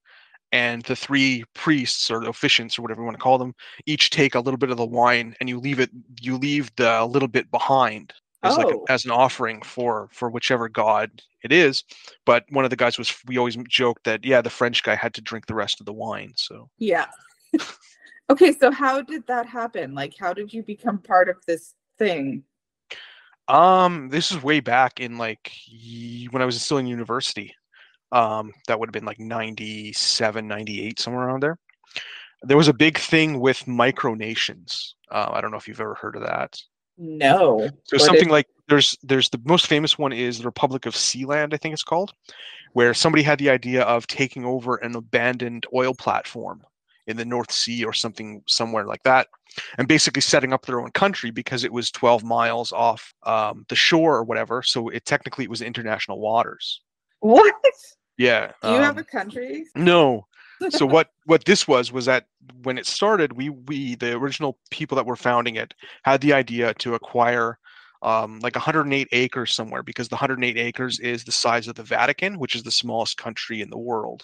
and 0.53 0.83
the 0.85 0.97
three 0.97 1.45
priests 1.55 2.11
or 2.11 2.21
the 2.21 2.31
officiants 2.31 2.79
or 2.79 2.83
whatever 2.83 3.03
you 3.03 3.05
want 3.05 3.19
to 3.19 3.23
call 3.23 3.37
them, 3.37 3.55
each 3.85 4.09
take 4.09 4.35
a 4.35 4.41
little 4.41 4.57
bit 4.57 4.71
of 4.71 4.79
the 4.79 4.87
wine, 4.87 5.35
and 5.39 5.51
you 5.51 5.61
leave 5.61 5.81
it. 5.81 5.91
You 6.23 6.39
leave 6.39 6.75
the 6.77 7.05
little 7.05 7.29
bit 7.29 7.51
behind 7.51 8.15
as 8.43 8.57
like 8.57 8.67
a- 8.67 8.77
Oh. 8.77 8.85
as 8.89 9.05
an 9.05 9.11
offering 9.11 9.63
for 9.63 10.09
for 10.13 10.31
whichever 10.31 10.69
god 10.69 11.23
it 11.43 11.53
is. 11.53 11.85
But 12.25 12.45
one 12.51 12.65
of 12.65 12.71
the 12.71 12.77
guys 12.77 12.99
was. 12.99 13.15
We 13.27 13.39
always 13.39 13.57
joked 13.69 14.05
that 14.05 14.25
yeah, 14.25 14.41
the 14.41 14.51
French 14.51 14.83
guy 14.83 14.95
had 14.95 15.15
to 15.15 15.21
drink 15.21 15.47
the 15.47 15.55
rest 15.55 15.81
of 15.81 15.87
the 15.87 15.93
wine. 15.93 16.33
So 16.37 16.69
Yeah. 16.79 17.07
okay, 18.31 18.53
so 18.53 18.71
how 18.71 19.01
did 19.03 19.27
that 19.29 19.47
happen? 19.47 19.95
Like 19.95 20.15
how 20.19 20.33
did 20.33 20.53
you 20.53 20.63
become 20.63 20.99
part 20.99 21.29
of 21.29 21.37
this 21.47 21.75
thing? 21.99 22.43
Um, 23.49 24.09
this 24.09 24.33
is 24.33 24.43
way 24.43 24.59
back 24.61 24.99
in 24.99 25.19
like 25.19 25.53
when 26.31 26.43
I 26.43 26.47
was 26.47 26.61
still 26.61 26.79
in 26.79 26.87
university. 26.87 27.55
Um, 28.13 28.53
that 28.67 28.79
would 28.79 28.89
have 28.89 28.93
been 28.93 29.05
like 29.05 29.19
97, 29.21 30.47
98, 30.47 30.99
somewhere 31.01 31.27
around 31.27 31.43
there. 31.43 31.59
there 32.43 32.57
was 32.57 32.69
a 32.69 32.73
big 32.73 32.99
thing 32.99 33.41
with 33.41 33.65
micronations. 33.67 34.93
Uh, 35.11 35.29
I 35.33 35.41
don't 35.41 35.51
know 35.51 35.57
if 35.57 35.67
you've 35.69 35.81
ever 35.81 35.95
heard 35.95 36.17
of 36.17 36.23
that. 36.23 36.57
No. 36.99 37.69
So 37.85 37.99
something 37.99 38.29
like 38.29 38.49
there's 38.69 38.97
there's 39.03 39.29
the 39.31 39.41
most 39.45 39.67
famous 39.67 39.99
one 39.99 40.13
is 40.13 40.39
the 40.39 40.45
Republic 40.45 40.87
of 40.87 40.95
Sealand, 40.95 41.55
I 41.55 41.57
think 41.57 41.73
it's 41.73 41.83
called, 41.83 42.13
where 42.73 42.95
somebody 42.95 43.23
had 43.23 43.39
the 43.39 43.51
idea 43.51 43.83
of 43.83 44.07
taking 44.07 44.45
over 44.45 44.77
an 44.77 44.97
abandoned 44.97 45.67
oil 45.75 45.95
platform 45.95 46.63
in 47.07 47.17
the 47.17 47.25
North 47.25 47.53
Sea 47.53 47.85
or 47.85 47.93
something 47.93 48.43
somewhere 48.47 48.87
like 48.87 49.03
that, 49.05 49.29
and 49.79 49.87
basically 49.87 50.23
setting 50.23 50.53
up 50.53 50.67
their 50.67 50.81
own 50.81 50.91
country 50.91 51.31
because 51.31 51.65
it 51.65 51.73
was 51.73 51.91
12 51.91 52.25
miles 52.25 52.73
off 52.73 53.15
um, 53.25 53.65
the 53.69 53.77
shore 53.77 54.17
or 54.17 54.25
whatever. 54.25 54.63
So 54.63 54.89
it 54.89 55.05
technically 55.05 55.45
it 55.45 55.51
was 55.51 55.63
international 55.63 56.19
waters. 56.19 56.81
What? 57.21 57.55
Yeah. 58.19 58.53
Do 58.63 58.71
you 58.71 58.77
have 58.77 58.97
um, 58.97 58.99
a 58.99 59.05
country? 59.05 59.67
no. 59.75 60.27
So 60.71 60.87
what 60.87 61.11
what 61.25 61.45
this 61.45 61.69
was 61.69 61.93
was 61.93 62.07
that 62.07 62.27
when 62.63 62.79
it 62.79 62.87
started, 62.87 63.33
we 63.33 63.51
we 63.51 63.95
the 63.97 64.13
original 64.13 64.59
people 64.71 64.97
that 64.97 65.07
were 65.07 65.17
founding 65.17 65.57
it 65.57 65.75
had 66.05 66.21
the 66.21 66.33
idea 66.33 66.75
to 66.75 66.95
acquire 66.95 67.59
um, 68.03 68.39
like 68.41 68.55
108 68.55 69.09
acres 69.13 69.55
somewhere 69.55 69.83
because 69.83 70.09
the 70.09 70.15
108 70.15 70.57
acres 70.57 71.01
is 71.01 71.25
the 71.25 71.33
size 71.33 71.67
of 71.69 71.75
the 71.75 71.83
Vatican, 71.83 72.39
which 72.39 72.55
is 72.55 72.63
the 72.63 72.71
smallest 72.71 73.17
country 73.17 73.61
in 73.61 73.71
the 73.71 73.79
world. 73.79 74.23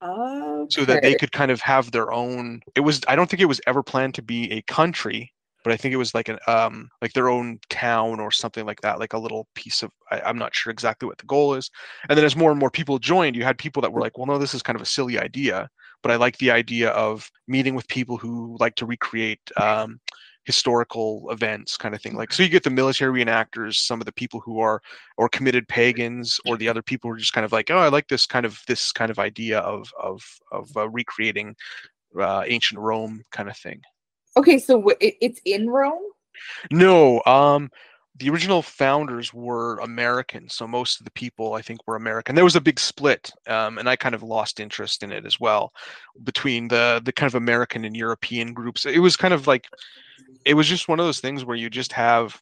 Oh. 0.00 0.66
So 0.68 0.84
that 0.84 1.02
they 1.02 1.14
could 1.14 1.30
kind 1.30 1.50
of 1.50 1.60
have 1.60 1.92
their 1.92 2.12
own. 2.12 2.60
It 2.74 2.80
was 2.80 3.02
I 3.08 3.16
don't 3.16 3.30
think 3.30 3.40
it 3.40 3.46
was 3.46 3.60
ever 3.66 3.82
planned 3.82 4.14
to 4.14 4.22
be 4.22 4.50
a 4.52 4.62
country, 4.62 5.31
but 5.64 5.72
I 5.72 5.76
think 5.76 5.92
it 5.94 5.98
was 5.98 6.14
like 6.14 6.28
an 6.28 6.38
um 6.46 6.88
like 7.00 7.12
their 7.12 7.28
own 7.28 7.58
town 7.68 8.20
or 8.20 8.30
something 8.30 8.66
like 8.66 8.80
that, 8.82 8.98
like 8.98 9.12
a 9.12 9.18
little 9.18 9.48
piece 9.54 9.82
of. 9.82 9.90
I, 10.10 10.20
I'm 10.20 10.38
not 10.38 10.54
sure 10.54 10.70
exactly 10.70 11.06
what 11.06 11.18
the 11.18 11.26
goal 11.26 11.54
is. 11.54 11.70
And 12.08 12.16
then 12.16 12.24
as 12.24 12.36
more 12.36 12.50
and 12.50 12.60
more 12.60 12.70
people 12.70 12.98
joined, 12.98 13.36
you 13.36 13.44
had 13.44 13.58
people 13.58 13.82
that 13.82 13.92
were 13.92 14.00
like, 14.00 14.18
well, 14.18 14.26
no, 14.26 14.38
this 14.38 14.54
is 14.54 14.62
kind 14.62 14.76
of 14.76 14.82
a 14.82 14.86
silly 14.86 15.18
idea, 15.18 15.68
but 16.02 16.10
I 16.12 16.16
like 16.16 16.38
the 16.38 16.50
idea 16.50 16.90
of 16.90 17.30
meeting 17.48 17.74
with 17.74 17.88
people 17.88 18.16
who 18.16 18.56
like 18.60 18.74
to 18.76 18.86
recreate 18.86 19.40
um, 19.56 20.00
historical 20.44 21.28
events, 21.30 21.76
kind 21.76 21.94
of 21.94 22.02
thing. 22.02 22.16
Like, 22.16 22.32
so 22.32 22.42
you 22.42 22.48
get 22.48 22.64
the 22.64 22.70
military 22.70 23.24
reenactors, 23.24 23.76
some 23.76 24.00
of 24.00 24.06
the 24.06 24.12
people 24.12 24.40
who 24.40 24.60
are 24.60 24.80
or 25.16 25.28
committed 25.28 25.68
pagans, 25.68 26.40
or 26.46 26.56
the 26.56 26.68
other 26.68 26.82
people 26.82 27.08
who 27.08 27.14
are 27.14 27.18
just 27.18 27.32
kind 27.32 27.44
of 27.44 27.52
like, 27.52 27.70
oh, 27.70 27.78
I 27.78 27.88
like 27.88 28.08
this 28.08 28.26
kind 28.26 28.44
of 28.44 28.60
this 28.66 28.92
kind 28.92 29.10
of 29.10 29.18
idea 29.18 29.60
of 29.60 29.88
of 30.00 30.22
of 30.50 30.68
uh, 30.76 30.88
recreating 30.88 31.54
uh, 32.20 32.44
ancient 32.46 32.80
Rome, 32.80 33.22
kind 33.30 33.48
of 33.48 33.56
thing. 33.56 33.80
Okay, 34.36 34.58
so 34.58 34.88
it, 35.00 35.14
it's 35.20 35.40
in 35.44 35.68
Rome. 35.68 36.02
No, 36.70 37.22
um, 37.26 37.70
the 38.18 38.30
original 38.30 38.62
founders 38.62 39.32
were 39.32 39.78
American, 39.78 40.48
so 40.48 40.66
most 40.66 41.00
of 41.00 41.04
the 41.04 41.10
people 41.12 41.54
I 41.54 41.62
think 41.62 41.80
were 41.86 41.96
American. 41.96 42.34
There 42.34 42.44
was 42.44 42.56
a 42.56 42.60
big 42.60 42.78
split, 42.78 43.30
um, 43.46 43.78
and 43.78 43.88
I 43.88 43.96
kind 43.96 44.14
of 44.14 44.22
lost 44.22 44.60
interest 44.60 45.02
in 45.02 45.12
it 45.12 45.26
as 45.26 45.40
well, 45.40 45.72
between 46.24 46.68
the 46.68 47.00
the 47.04 47.12
kind 47.12 47.28
of 47.28 47.34
American 47.34 47.84
and 47.84 47.96
European 47.96 48.52
groups. 48.52 48.86
It 48.86 48.98
was 49.00 49.16
kind 49.16 49.34
of 49.34 49.46
like, 49.46 49.68
it 50.44 50.54
was 50.54 50.66
just 50.66 50.88
one 50.88 51.00
of 51.00 51.06
those 51.06 51.20
things 51.20 51.44
where 51.44 51.56
you 51.56 51.68
just 51.70 51.92
have 51.92 52.40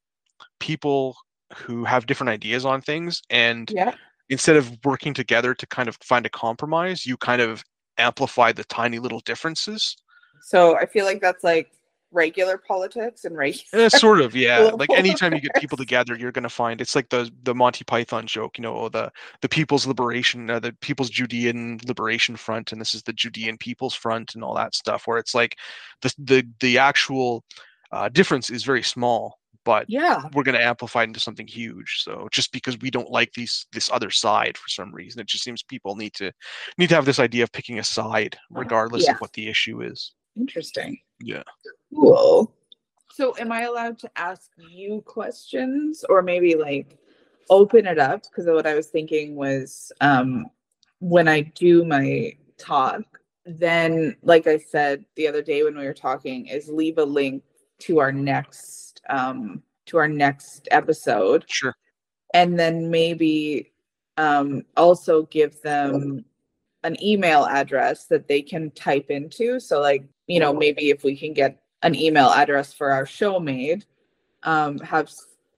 people 0.59 1.17
who 1.57 1.85
have 1.85 2.07
different 2.07 2.31
ideas 2.31 2.65
on 2.65 2.81
things, 2.81 3.23
and 3.31 3.71
Yeah. 3.71 3.95
instead 4.29 4.57
of 4.57 4.79
working 4.85 5.15
together 5.15 5.55
to 5.55 5.67
kind 5.67 5.89
of 5.89 5.97
find 6.03 6.27
a 6.27 6.31
compromise, 6.31 7.05
you 7.05 7.17
kind 7.17 7.43
of 7.43 7.65
amplify 7.99 8.53
the 8.53 8.65
tiny 8.65 8.99
little 8.99 9.21
differences. 9.21 9.97
So 10.43 10.77
I 10.77 10.87
feel 10.87 11.05
like 11.05 11.21
that's 11.21 11.45
like 11.45 11.71
regular 12.13 12.59
politics 12.59 13.25
and 13.25 13.37
race. 13.37 13.63
Eh, 13.73 13.89
sort 13.89 14.21
of, 14.21 14.35
yeah. 14.35 14.71
Like 14.75 14.91
anytime 14.91 15.33
you 15.35 15.41
get 15.41 15.55
people 15.57 15.77
together, 15.77 16.17
you're 16.17 16.33
gonna 16.33 16.49
find 16.49 16.81
it's 16.81 16.95
like 16.95 17.09
the 17.11 17.31
the 17.43 17.55
Monty 17.55 17.85
Python 17.85 18.27
joke, 18.27 18.59
you 18.59 18.63
know, 18.63 18.77
oh, 18.77 18.89
the 18.89 19.11
the 19.43 19.49
People's 19.49 19.87
Liberation, 19.87 20.51
uh, 20.51 20.59
the 20.61 20.73
People's 20.81 21.11
Judean 21.11 21.79
Liberation 21.87 22.37
Front, 22.37 22.73
and 22.73 22.81
this 22.81 22.95
is 22.95 23.03
the 23.03 23.13
Judean 23.13 23.59
People's 23.59 23.95
Front, 23.95 24.35
and 24.35 24.43
all 24.45 24.55
that 24.55 24.75
stuff. 24.75 25.07
Where 25.07 25.19
it's 25.19 25.35
like 25.35 25.57
the 26.03 26.13
the 26.19 26.47
the 26.61 26.79
actual 26.79 27.45
uh, 27.93 28.09
difference 28.09 28.51
is 28.51 28.63
very 28.65 28.83
small, 28.83 29.39
but 29.65 29.85
Yeah. 29.89 30.23
we're 30.33 30.45
gonna 30.45 30.59
amplify 30.59 31.01
it 31.03 31.09
into 31.09 31.21
something 31.21 31.47
huge. 31.47 32.03
So 32.05 32.29
just 32.33 32.53
because 32.53 32.79
we 32.79 32.91
don't 32.91 33.11
like 33.11 33.33
these 33.33 33.67
this 33.73 33.91
other 33.91 34.11
side 34.11 34.57
for 34.57 34.69
some 34.69 34.95
reason, 34.95 35.21
it 35.21 35.27
just 35.27 35.45
seems 35.45 35.63
people 35.63 35.97
need 35.97 36.15
to 36.15 36.33
need 36.79 36.89
to 36.91 36.95
have 36.95 37.05
this 37.07 37.19
idea 37.19 37.43
of 37.45 37.53
picking 37.53 37.79
a 37.79 37.85
side, 37.85 38.37
regardless 38.51 39.05
Yeah. 39.07 39.13
of 39.15 39.19
what 39.21 39.33
the 39.33 39.49
issue 39.49 39.83
is. 39.83 40.13
Interesting. 40.37 40.99
Yeah. 41.23 41.43
Cool. 41.95 42.55
So 43.13 43.35
am 43.39 43.53
I 43.53 43.63
allowed 43.63 43.99
to 44.01 44.11
ask 44.17 44.51
you 44.71 45.03
questions 45.03 46.05
or 46.09 46.23
maybe 46.23 46.55
like 46.55 46.97
open 47.51 47.87
it 47.87 47.99
up? 47.99 48.23
Because 48.23 48.47
what 48.47 48.67
I 48.67 48.75
was 48.75 48.87
thinking 48.87 49.37
was 49.37 49.93
um 50.01 50.47
when 51.01 51.29
I 51.29 51.41
do 51.41 51.85
my 51.85 52.33
talk, 52.59 53.03
then 53.45 54.17
like 54.23 54.47
I 54.47 54.59
said 54.59 55.05
the 55.17 55.27
other 55.29 55.43
day 55.43 55.63
when 55.63 55.77
we 55.77 55.85
were 55.85 55.95
talking, 55.95 56.47
is 56.47 56.69
leave 56.69 56.99
a 56.99 57.05
link 57.05 57.43
to 57.81 57.99
our 57.99 58.13
next 58.13 59.01
um 59.09 59.63
to 59.87 59.97
our 59.97 60.09
next 60.09 60.69
episode 60.71 61.45
Sure. 61.49 61.75
and 62.35 62.59
then 62.59 62.91
maybe 62.91 63.73
um, 64.21 64.63
also 64.77 65.23
give 65.25 65.61
them 65.63 66.25
an 66.85 67.03
email 67.03 67.47
address 67.47 68.07
that 68.07 68.29
they 68.29 68.43
can 68.43 68.71
type 68.73 69.11
into. 69.11 69.61
So, 69.61 69.81
like, 69.81 70.05
you 70.27 70.41
know, 70.41 70.53
maybe 70.53 70.91
if 70.91 71.05
we 71.05 71.17
can 71.17 71.33
get 71.33 71.61
an 71.83 71.95
email 71.95 72.29
address 72.29 72.73
for 72.73 72.91
our 72.93 73.07
show 73.07 73.39
made, 73.41 73.85
um, 74.43 74.79
have 74.79 75.11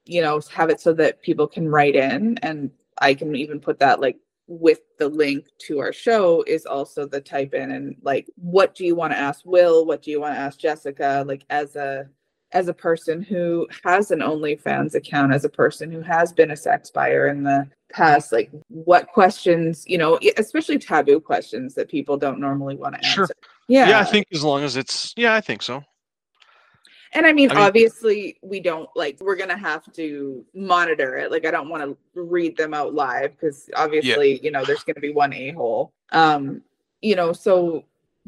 you 0.04 0.20
know, 0.20 0.40
have 0.52 0.68
it 0.68 0.80
so 0.80 0.92
that 0.94 1.22
people 1.22 1.46
can 1.46 1.68
write 1.68 1.94
in, 1.94 2.38
and 2.42 2.70
I 3.00 3.14
can 3.14 3.34
even 3.36 3.60
put 3.60 3.78
that 3.78 4.00
like 4.00 4.18
with 4.48 4.80
the 4.98 5.08
link 5.08 5.46
to 5.56 5.78
our 5.78 5.92
show 5.92 6.44
is 6.46 6.66
also 6.66 7.06
the 7.06 7.20
type 7.20 7.54
in 7.54 7.70
and 7.70 7.96
like 8.02 8.28
what 8.36 8.74
do 8.74 8.84
you 8.84 8.94
want 8.94 9.12
to 9.12 9.18
ask 9.18 9.42
Will? 9.44 9.86
What 9.86 10.02
do 10.02 10.10
you 10.10 10.20
want 10.20 10.34
to 10.34 10.40
ask 10.40 10.58
Jessica? 10.58 11.24
Like 11.26 11.44
as 11.48 11.76
a 11.76 12.08
as 12.52 12.68
a 12.68 12.74
person 12.74 13.22
who 13.22 13.66
has 13.84 14.10
an 14.10 14.20
OnlyFans 14.20 14.94
account, 14.94 15.32
as 15.32 15.44
a 15.44 15.48
person 15.48 15.90
who 15.90 16.00
has 16.02 16.32
been 16.32 16.50
a 16.50 16.56
sex 16.56 16.90
buyer 16.90 17.28
in 17.28 17.42
the 17.42 17.66
past, 17.92 18.32
like 18.32 18.50
what 18.68 19.08
questions, 19.08 19.84
you 19.86 19.98
know, 19.98 20.18
especially 20.36 20.78
taboo 20.78 21.20
questions 21.20 21.74
that 21.74 21.88
people 21.88 22.16
don't 22.16 22.38
normally 22.40 22.76
want 22.76 22.94
to 23.00 23.02
Sure. 23.06 23.24
answer. 23.24 23.34
Yeah. 23.68 23.88
yeah, 23.88 24.00
I 24.00 24.04
think 24.04 24.26
as 24.32 24.42
long 24.44 24.62
as 24.64 24.76
it's 24.76 25.14
yeah, 25.16 25.34
I 25.34 25.40
think 25.40 25.62
so. 25.62 25.82
and 27.14 27.26
I 27.26 27.32
mean, 27.32 27.50
I 27.50 27.54
mean- 27.54 27.62
obviously, 27.64 28.38
we 28.42 28.60
don't 28.60 28.88
like, 28.96 29.18
we're 29.20 29.36
going 29.36 29.50
to 29.50 29.56
have 29.56 29.90
to 29.94 30.44
monitor 30.54 31.16
it. 31.18 31.30
Like, 31.30 31.46
I 31.46 31.50
don't 31.50 31.68
want 31.68 31.82
to 31.82 31.96
read 32.14 32.56
them 32.56 32.74
out 32.74 32.94
live 32.94 33.32
because 33.32 33.68
obviously, 33.76 34.40
you 34.42 34.50
know, 34.50 34.64
there's 34.64 34.82
going 34.82 34.94
to 34.94 35.00
be 35.00 35.12
one 35.12 35.32
a 35.32 35.50
hole. 35.52 35.92
Um, 36.10 36.62
you 37.00 37.16
know, 37.16 37.32
so, 37.32 37.84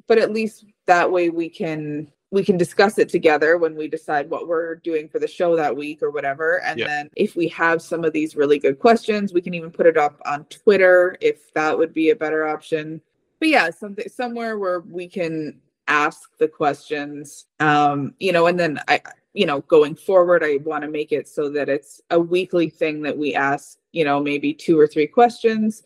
but 0.06 0.18
at 0.18 0.32
least 0.32 0.66
that 0.86 1.10
way 1.10 1.30
we 1.30 1.48
can 1.48 2.10
we 2.34 2.44
can 2.44 2.56
discuss 2.56 2.98
it 2.98 3.08
together 3.08 3.56
when 3.58 3.76
we 3.76 3.86
decide 3.88 4.28
what 4.28 4.48
we're 4.48 4.74
doing 4.76 5.08
for 5.08 5.18
the 5.20 5.26
show 5.28 5.54
that 5.56 5.74
week 5.74 6.02
or 6.02 6.10
whatever 6.10 6.60
and 6.62 6.78
Yeah. 6.80 6.86
then 6.86 7.10
if 7.16 7.36
we 7.36 7.48
have 7.48 7.80
some 7.80 8.04
of 8.04 8.12
these 8.12 8.34
really 8.36 8.58
good 8.58 8.78
questions 8.78 9.32
we 9.32 9.40
can 9.40 9.54
even 9.54 9.70
put 9.70 9.86
it 9.86 9.96
up 9.96 10.20
on 10.26 10.44
twitter 10.46 11.16
if 11.20 11.52
that 11.54 11.76
would 11.78 11.94
be 11.94 12.10
a 12.10 12.16
better 12.16 12.46
option 12.46 13.00
but 13.38 13.48
yeah 13.48 13.70
something 13.70 14.08
somewhere 14.08 14.58
where 14.58 14.80
we 14.80 15.08
can 15.08 15.60
ask 15.88 16.36
the 16.38 16.48
questions 16.48 17.46
um 17.60 18.14
you 18.18 18.32
know 18.32 18.46
and 18.46 18.58
then 18.58 18.80
i 18.88 19.00
you 19.32 19.46
know 19.46 19.60
going 19.62 19.94
forward 19.94 20.42
i 20.42 20.58
want 20.64 20.82
to 20.82 20.88
make 20.90 21.12
it 21.12 21.28
so 21.28 21.48
that 21.48 21.68
it's 21.68 22.00
a 22.10 22.18
weekly 22.18 22.68
thing 22.68 23.00
that 23.02 23.16
we 23.16 23.34
ask 23.34 23.78
you 23.92 24.04
know 24.04 24.18
maybe 24.20 24.52
two 24.52 24.78
or 24.78 24.86
three 24.86 25.06
questions 25.06 25.84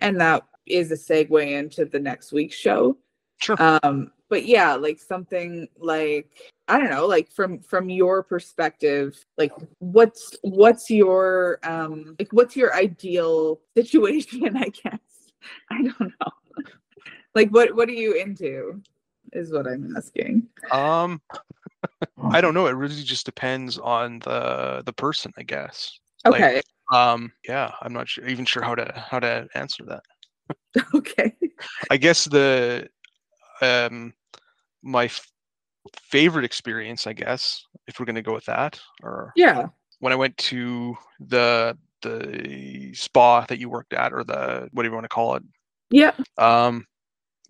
and 0.00 0.20
that 0.20 0.42
is 0.66 0.90
a 0.90 0.96
segue 0.96 1.46
into 1.52 1.84
the 1.84 2.00
next 2.00 2.32
week's 2.32 2.56
show 2.56 2.96
Sure. 3.38 3.56
um 3.60 4.10
but 4.28 4.46
yeah 4.46 4.74
like 4.74 4.98
something 5.00 5.68
like 5.78 6.30
i 6.68 6.78
don't 6.78 6.90
know 6.90 7.06
like 7.06 7.30
from 7.30 7.58
from 7.60 7.88
your 7.88 8.22
perspective 8.22 9.24
like 9.38 9.52
what's 9.78 10.36
what's 10.42 10.90
your 10.90 11.58
um 11.62 12.16
like 12.18 12.32
what's 12.32 12.56
your 12.56 12.74
ideal 12.74 13.60
situation 13.76 14.56
i 14.56 14.68
guess 14.68 15.00
i 15.70 15.82
don't 15.82 16.00
know 16.00 16.64
like 17.34 17.50
what 17.50 17.74
what 17.74 17.88
are 17.88 17.92
you 17.92 18.14
into 18.14 18.80
is 19.32 19.52
what 19.52 19.66
i'm 19.66 19.94
asking 19.96 20.46
Um, 20.70 21.20
I 22.30 22.40
don't 22.40 22.54
know. 22.54 22.66
It 22.66 22.72
really 22.72 23.02
just 23.02 23.26
depends 23.26 23.78
on 23.78 24.18
the 24.20 24.82
the 24.86 24.92
person, 24.92 25.32
I 25.36 25.42
guess. 25.42 25.98
Like, 26.24 26.34
okay 26.34 26.62
Um, 26.92 27.32
yeah, 27.46 27.72
I'm 27.82 27.92
not 27.92 28.08
sure, 28.08 28.26
even 28.26 28.44
sure 28.44 28.62
how 28.62 28.74
to 28.74 28.92
how 29.10 29.20
to 29.20 29.48
answer 29.54 29.84
that. 29.86 30.02
okay 30.94 31.34
I 31.90 31.96
guess 31.96 32.24
the 32.24 32.88
um 33.60 34.12
my 34.82 35.04
f- 35.04 35.30
favorite 35.96 36.44
experience, 36.44 37.06
I 37.06 37.12
guess, 37.12 37.64
if 37.86 37.98
we're 37.98 38.06
gonna 38.06 38.22
go 38.22 38.34
with 38.34 38.44
that, 38.46 38.80
or 39.02 39.32
yeah. 39.36 39.66
when 40.00 40.12
I 40.12 40.16
went 40.16 40.36
to 40.38 40.96
the 41.20 41.76
the 42.02 42.92
spa 42.94 43.46
that 43.48 43.58
you 43.58 43.68
worked 43.68 43.94
at, 43.94 44.12
or 44.12 44.24
the 44.24 44.68
whatever 44.72 44.92
you 44.92 44.96
want 44.96 45.04
to 45.04 45.08
call 45.08 45.36
it, 45.36 45.42
yeah. 45.90 46.12
Um 46.38 46.86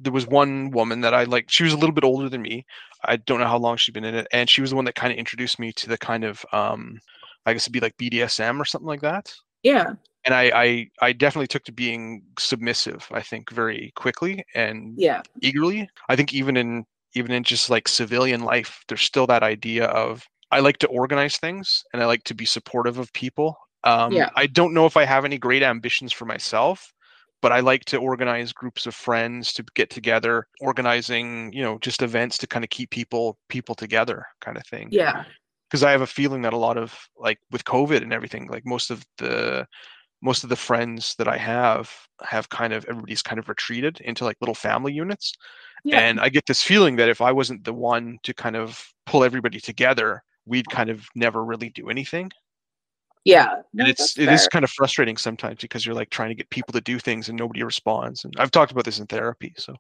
there 0.00 0.12
was 0.12 0.26
one 0.26 0.70
woman 0.70 1.00
that 1.00 1.14
i 1.14 1.22
like 1.24 1.48
she 1.48 1.62
was 1.62 1.72
a 1.72 1.76
little 1.76 1.94
bit 1.94 2.04
older 2.04 2.28
than 2.28 2.42
me. 2.42 2.66
I 3.04 3.16
don't 3.16 3.38
know 3.38 3.46
how 3.46 3.58
long 3.58 3.76
she'd 3.76 3.94
been 3.94 4.04
in 4.04 4.14
it 4.14 4.26
and 4.32 4.48
she 4.48 4.60
was 4.60 4.70
the 4.70 4.76
one 4.76 4.84
that 4.86 4.94
kind 4.94 5.12
of 5.12 5.18
introduced 5.18 5.58
me 5.58 5.72
to 5.72 5.88
the 5.88 5.98
kind 5.98 6.24
of 6.24 6.44
um 6.52 6.98
i 7.46 7.52
guess 7.52 7.64
it'd 7.64 7.72
be 7.72 7.80
like 7.80 7.96
bdsm 7.96 8.58
or 8.58 8.64
something 8.64 8.88
like 8.88 9.02
that 9.02 9.32
yeah 9.64 9.94
and 10.24 10.34
i 10.34 10.50
i, 10.54 10.88
I 11.02 11.12
definitely 11.12 11.48
took 11.48 11.64
to 11.64 11.72
being 11.72 12.22
submissive 12.38 13.06
i 13.12 13.20
think 13.22 13.50
very 13.50 13.92
quickly 13.96 14.44
and 14.54 14.94
yeah 14.96 15.22
eagerly 15.42 15.88
i 16.08 16.16
think 16.16 16.32
even 16.34 16.56
in 16.56 16.84
even 17.16 17.32
in 17.32 17.44
just 17.44 17.70
like 17.70 17.86
civilian 17.88 18.42
life, 18.42 18.82
there's 18.88 19.02
still 19.02 19.26
that 19.28 19.44
idea 19.44 19.84
of 19.86 20.26
I 20.50 20.60
like 20.60 20.78
to 20.78 20.88
organize 20.88 21.36
things 21.36 21.84
and 21.92 22.02
I 22.02 22.06
like 22.06 22.24
to 22.24 22.34
be 22.34 22.44
supportive 22.44 22.98
of 22.98 23.12
people. 23.12 23.56
Um, 23.84 24.12
Yeah. 24.12 24.30
I 24.36 24.46
don't 24.48 24.74
know 24.74 24.86
if 24.86 24.96
I 24.96 25.04
have 25.04 25.24
any 25.24 25.38
great 25.38 25.62
ambitions 25.62 26.12
for 26.12 26.24
myself, 26.24 26.92
but 27.40 27.52
I 27.52 27.60
like 27.60 27.84
to 27.86 27.98
organize 27.98 28.52
groups 28.52 28.86
of 28.86 28.94
friends 28.94 29.52
to 29.54 29.64
get 29.74 29.90
together, 29.90 30.46
organizing, 30.60 31.52
you 31.52 31.62
know, 31.62 31.78
just 31.78 32.02
events 32.02 32.38
to 32.38 32.46
kind 32.46 32.64
of 32.64 32.70
keep 32.70 32.90
people 32.90 33.38
people 33.48 33.74
together, 33.74 34.26
kind 34.40 34.56
of 34.56 34.66
thing 34.66 34.88
Yeah. 34.90 35.24
Because 35.68 35.82
I 35.82 35.90
have 35.90 36.02
a 36.02 36.06
feeling 36.06 36.42
that 36.42 36.52
a 36.52 36.58
lot 36.58 36.76
of 36.76 36.96
like 37.16 37.38
with 37.50 37.64
COVID 37.64 38.02
and 38.02 38.12
everything, 38.12 38.48
like 38.48 38.64
most 38.66 38.90
of 38.90 39.04
the 39.18 39.66
most 40.22 40.42
of 40.44 40.50
the 40.50 40.56
friends 40.56 41.14
that 41.18 41.28
I 41.28 41.36
have 41.36 41.90
have 42.22 42.48
kind 42.48 42.72
of 42.72 42.84
everybody's 42.88 43.22
kind 43.22 43.38
of 43.38 43.48
retreated 43.48 44.00
into 44.00 44.24
like 44.24 44.36
little 44.40 44.54
family 44.54 44.92
units. 44.92 45.34
Yeah. 45.84 46.00
And 46.00 46.18
I 46.20 46.30
get 46.30 46.46
this 46.46 46.62
feeling 46.62 46.96
that 46.96 47.10
if 47.10 47.20
I 47.20 47.30
wasn't 47.32 47.64
the 47.64 47.74
one 47.74 48.18
to 48.22 48.32
kind 48.32 48.56
of 48.56 48.82
pull 49.04 49.22
everybody 49.22 49.60
together, 49.60 50.22
we'd 50.46 50.68
kind 50.70 50.88
of 50.90 51.06
never 51.14 51.44
really 51.44 51.70
do 51.70 51.90
anything. 51.90 52.30
yeah. 53.24 53.46
No, 53.72 53.84
and 53.84 53.88
it's 53.88 54.18
it 54.18 54.28
is 54.30 54.48
kind 54.48 54.64
of 54.64 54.70
frustrating 54.70 55.16
sometimes 55.16 55.58
because 55.60 55.84
you're 55.84 55.94
like 55.94 56.10
trying 56.10 56.28
to 56.30 56.34
get 56.34 56.48
people 56.50 56.72
to 56.72 56.80
do 56.80 56.98
things 56.98 57.28
and 57.28 57.38
nobody 57.38 57.62
responds. 57.62 58.24
And 58.24 58.32
I've 58.38 58.50
talked 58.50 58.72
about 58.72 58.84
this 58.84 58.98
in 58.98 59.06
therapy. 59.06 59.54
So 59.56 59.76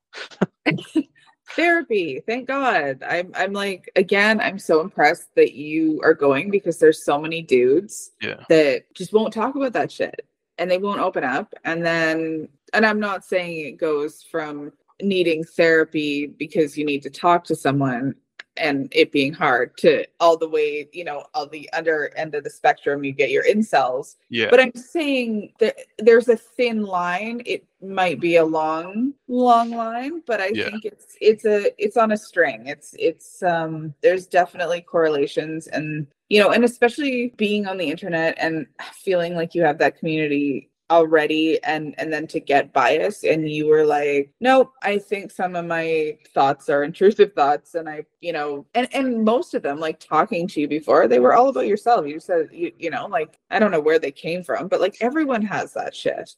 therapy 1.50 2.22
thank 2.26 2.48
god 2.48 3.02
i'm 3.06 3.30
i'm 3.34 3.52
like 3.52 3.90
again 3.96 4.40
i'm 4.40 4.58
so 4.58 4.80
impressed 4.80 5.34
that 5.34 5.52
you 5.52 6.00
are 6.02 6.14
going 6.14 6.50
because 6.50 6.78
there's 6.78 7.04
so 7.04 7.18
many 7.18 7.42
dudes 7.42 8.12
yeah. 8.22 8.42
that 8.48 8.82
just 8.94 9.12
won't 9.12 9.32
talk 9.32 9.54
about 9.54 9.72
that 9.72 9.92
shit 9.92 10.26
and 10.58 10.70
they 10.70 10.78
won't 10.78 11.00
open 11.00 11.22
up 11.22 11.52
and 11.64 11.84
then 11.84 12.48
and 12.72 12.86
i'm 12.86 12.98
not 12.98 13.24
saying 13.24 13.66
it 13.66 13.76
goes 13.76 14.22
from 14.30 14.72
needing 15.02 15.44
therapy 15.44 16.26
because 16.26 16.78
you 16.78 16.84
need 16.84 17.02
to 17.02 17.10
talk 17.10 17.44
to 17.44 17.54
someone 17.54 18.14
and 18.56 18.88
it 18.92 19.10
being 19.12 19.32
hard 19.32 19.76
to 19.78 20.04
all 20.20 20.36
the 20.36 20.48
way 20.48 20.88
you 20.92 21.04
know 21.04 21.24
all 21.34 21.46
the 21.46 21.68
under 21.72 22.12
end 22.16 22.34
of 22.34 22.44
the 22.44 22.50
spectrum 22.50 23.04
you 23.04 23.12
get 23.12 23.30
your 23.30 23.44
incels 23.44 24.16
Yeah. 24.28 24.48
but 24.50 24.60
i'm 24.60 24.74
saying 24.74 25.52
that 25.60 25.76
there's 25.98 26.28
a 26.28 26.36
thin 26.36 26.82
line 26.82 27.42
it 27.46 27.64
might 27.82 28.20
be 28.20 28.36
a 28.36 28.44
long 28.44 29.14
long 29.28 29.70
line 29.70 30.22
but 30.26 30.40
i 30.40 30.48
Yeah. 30.48 30.70
think 30.70 30.84
it's 30.84 31.16
it's 31.20 31.44
a 31.44 31.70
it's 31.82 31.96
on 31.96 32.12
a 32.12 32.16
string 32.16 32.66
it's 32.66 32.94
it's 32.98 33.42
um 33.42 33.92
there's 34.02 34.26
definitely 34.26 34.80
correlations 34.80 35.66
and 35.66 36.06
you 36.28 36.40
know 36.40 36.50
and 36.50 36.64
especially 36.64 37.32
being 37.36 37.66
on 37.66 37.76
the 37.76 37.90
internet 37.90 38.36
and 38.38 38.66
feeling 38.92 39.34
like 39.34 39.54
you 39.54 39.62
have 39.62 39.78
that 39.78 39.98
community 39.98 40.70
already 40.90 41.62
and 41.64 41.94
and 41.98 42.12
then 42.12 42.26
to 42.26 42.38
get 42.38 42.72
bias 42.72 43.24
and 43.24 43.48
you 43.50 43.66
were 43.66 43.86
like 43.86 44.30
nope 44.40 44.70
i 44.82 44.98
think 44.98 45.30
some 45.30 45.56
of 45.56 45.64
my 45.64 46.16
thoughts 46.34 46.68
are 46.68 46.84
intrusive 46.84 47.32
thoughts. 47.32 47.74
And 47.74 47.88
i 47.88 48.04
you 48.20 48.32
know 48.32 48.66
and 48.74 48.88
and 48.94 49.24
most 49.24 49.54
of 49.54 49.62
them 49.62 49.80
like 49.80 49.98
talking 49.98 50.46
to 50.48 50.60
you 50.60 50.68
before 50.68 51.08
they 51.08 51.20
were 51.20 51.34
all 51.34 51.48
about 51.48 51.66
yourself. 51.66 52.06
You 52.06 52.20
said 52.20 52.48
you, 52.52 52.72
you 52.78 52.90
know 52.90 53.06
like 53.06 53.38
i 53.50 53.58
don't 53.58 53.70
know 53.70 53.80
where 53.80 53.98
they 53.98 54.12
came 54.12 54.42
from 54.42 54.68
but 54.68 54.80
like 54.80 54.96
everyone 55.00 55.42
has 55.42 55.72
that 55.72 55.94
shit. 55.94 56.30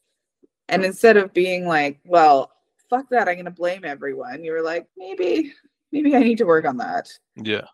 And 0.69 0.83
instead 0.83 1.17
of 1.17 1.33
being 1.33 1.65
like 1.67 1.99
well 2.05 2.51
fuck 2.89 3.09
that 3.09 3.27
i'm 3.27 3.35
gonna 3.35 3.51
blame 3.51 3.83
everyone 3.83 4.45
you 4.45 4.53
were 4.53 4.61
like 4.61 4.87
maybe 4.97 5.53
maybe 5.91 6.15
i 6.15 6.19
need 6.19 6.37
to 6.37 6.45
work 6.45 6.65
on 6.65 6.77
that. 6.77 7.09
Yeah. 7.35 7.65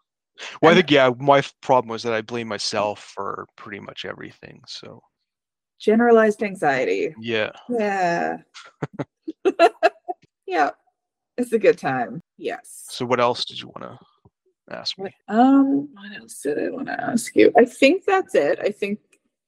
Well, 0.61 0.71
I 0.71 0.75
think 0.75 0.89
yeah, 0.89 1.11
my 1.19 1.43
problem 1.61 1.91
was 1.91 2.01
that 2.03 2.13
I 2.13 2.21
blame 2.21 2.47
myself 2.47 3.11
for 3.15 3.45
pretty 3.55 3.79
much 3.79 4.03
everything. 4.03 4.63
So 4.67 5.01
generalized 5.83 6.41
anxiety 6.41 7.13
yeah. 7.19 7.51
yeah 7.67 8.37
yeah 10.47 10.69
it's 11.37 11.51
a 11.51 11.59
good 11.59 11.77
time 11.77 12.21
yes 12.37 12.85
So 12.89 13.05
what 13.05 13.19
else 13.19 13.43
did 13.43 13.59
you 13.59 13.67
want 13.67 13.83
to 13.83 13.99
ask 14.69 14.97
me? 14.97 15.11
Um, 15.27 15.89
what 15.93 16.11
else 16.17 16.41
did 16.41 16.57
I 16.57 16.69
want 16.69 16.87
to 16.87 16.99
ask 16.99 17.35
you? 17.35 17.51
I 17.57 17.65
think 17.65 18.05
that's 18.05 18.35
it. 18.35 18.59
I 18.59 18.69
think 18.69 18.99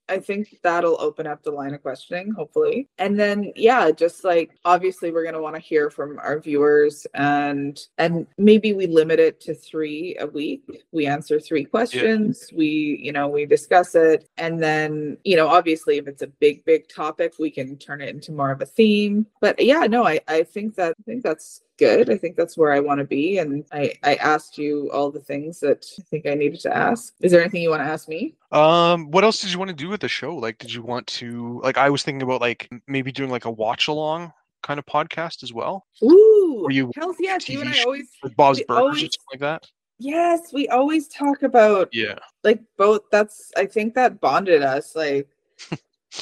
I 0.07 0.19
think 0.19 0.59
that'll 0.61 0.99
open 0.99 1.27
up 1.27 1.43
the 1.43 1.51
line 1.51 1.73
of 1.73 1.81
questioning, 1.81 2.31
hopefully. 2.31 2.87
And 2.97 3.19
then 3.19 3.51
yeah, 3.55 3.91
just 3.91 4.23
like 4.23 4.51
obviously 4.63 5.11
we're 5.11 5.23
gonna 5.23 5.41
want 5.41 5.55
to 5.55 5.61
hear 5.61 5.89
from 5.89 6.19
our 6.19 6.39
viewers 6.39 7.07
and 7.13 7.79
and 7.97 8.27
maybe 8.37 8.73
we 8.73 8.87
limit 8.87 9.19
it 9.19 9.41
to 9.41 9.55
three 9.55 10.15
a 10.19 10.27
week. 10.27 10.63
We 10.91 11.07
answer 11.07 11.39
three 11.39 11.65
questions, 11.65 12.49
we, 12.53 12.99
you 13.01 13.11
know, 13.11 13.27
we 13.27 13.45
discuss 13.45 13.95
it, 13.95 14.29
and 14.37 14.61
then, 14.61 15.17
you 15.23 15.35
know, 15.35 15.47
obviously 15.47 15.97
if 15.97 16.07
it's 16.07 16.21
a 16.21 16.27
big, 16.27 16.63
big 16.65 16.87
topic, 16.87 17.33
we 17.39 17.49
can 17.49 17.77
turn 17.77 18.01
it 18.01 18.09
into 18.09 18.31
more 18.31 18.51
of 18.51 18.61
a 18.61 18.65
theme. 18.65 19.25
But 19.41 19.61
yeah, 19.61 19.85
no, 19.87 20.05
I, 20.05 20.19
I 20.27 20.43
think 20.43 20.75
that 20.75 20.95
I 20.99 21.03
think 21.03 21.23
that's 21.23 21.61
good. 21.77 22.09
I 22.09 22.17
think 22.17 22.35
that's 22.35 22.57
where 22.57 22.71
I 22.71 22.79
want 22.79 22.99
to 22.99 23.05
be. 23.05 23.37
And 23.39 23.65
I, 23.71 23.93
I 24.03 24.15
asked 24.15 24.57
you 24.57 24.89
all 24.91 25.11
the 25.11 25.19
things 25.19 25.59
that 25.61 25.85
I 25.99 26.03
think 26.09 26.25
I 26.25 26.33
needed 26.33 26.59
to 26.61 26.75
ask. 26.75 27.13
Is 27.21 27.31
there 27.31 27.41
anything 27.41 27.61
you 27.61 27.69
want 27.69 27.81
to 27.81 27.87
ask 27.87 28.07
me? 28.07 28.35
Um, 28.51 29.11
what 29.11 29.23
else 29.23 29.39
did 29.41 29.51
you 29.51 29.59
want 29.59 29.69
to 29.69 29.75
do 29.75 29.89
with 29.89 30.01
the 30.01 30.07
show? 30.07 30.35
Like, 30.35 30.57
did 30.57 30.73
you 30.73 30.81
want 30.83 31.07
to 31.07 31.59
like? 31.63 31.77
I 31.77 31.89
was 31.89 32.03
thinking 32.03 32.21
about 32.21 32.41
like 32.41 32.69
maybe 32.87 33.11
doing 33.11 33.29
like 33.29 33.45
a 33.45 33.51
watch 33.51 33.87
along 33.87 34.31
kind 34.63 34.79
of 34.79 34.85
podcast 34.87 35.43
as 35.43 35.53
well 35.53 35.85
Ooh, 36.03 36.61
Were 36.63 36.71
you 36.71 36.91
Hells 36.95 37.17
yes. 37.19 37.47
You 37.47 37.59
TV 37.59 37.61
and 37.67 37.69
I 37.75 37.83
always 37.83 38.07
with 38.23 38.35
Bob's 38.35 38.63
Burgers 38.67 38.95
or 38.95 38.99
something 39.01 39.11
like 39.33 39.39
that. 39.41 39.67
yes, 39.99 40.51
we 40.51 40.67
always 40.69 41.07
talk 41.07 41.43
about 41.43 41.87
Yeah. 41.93 42.15
like 42.43 42.61
both 42.75 43.01
that's 43.11 43.51
I 43.55 43.67
think 43.67 43.93
that 43.93 44.19
bonded 44.19 44.63
us. 44.63 44.95
Like 44.95 45.27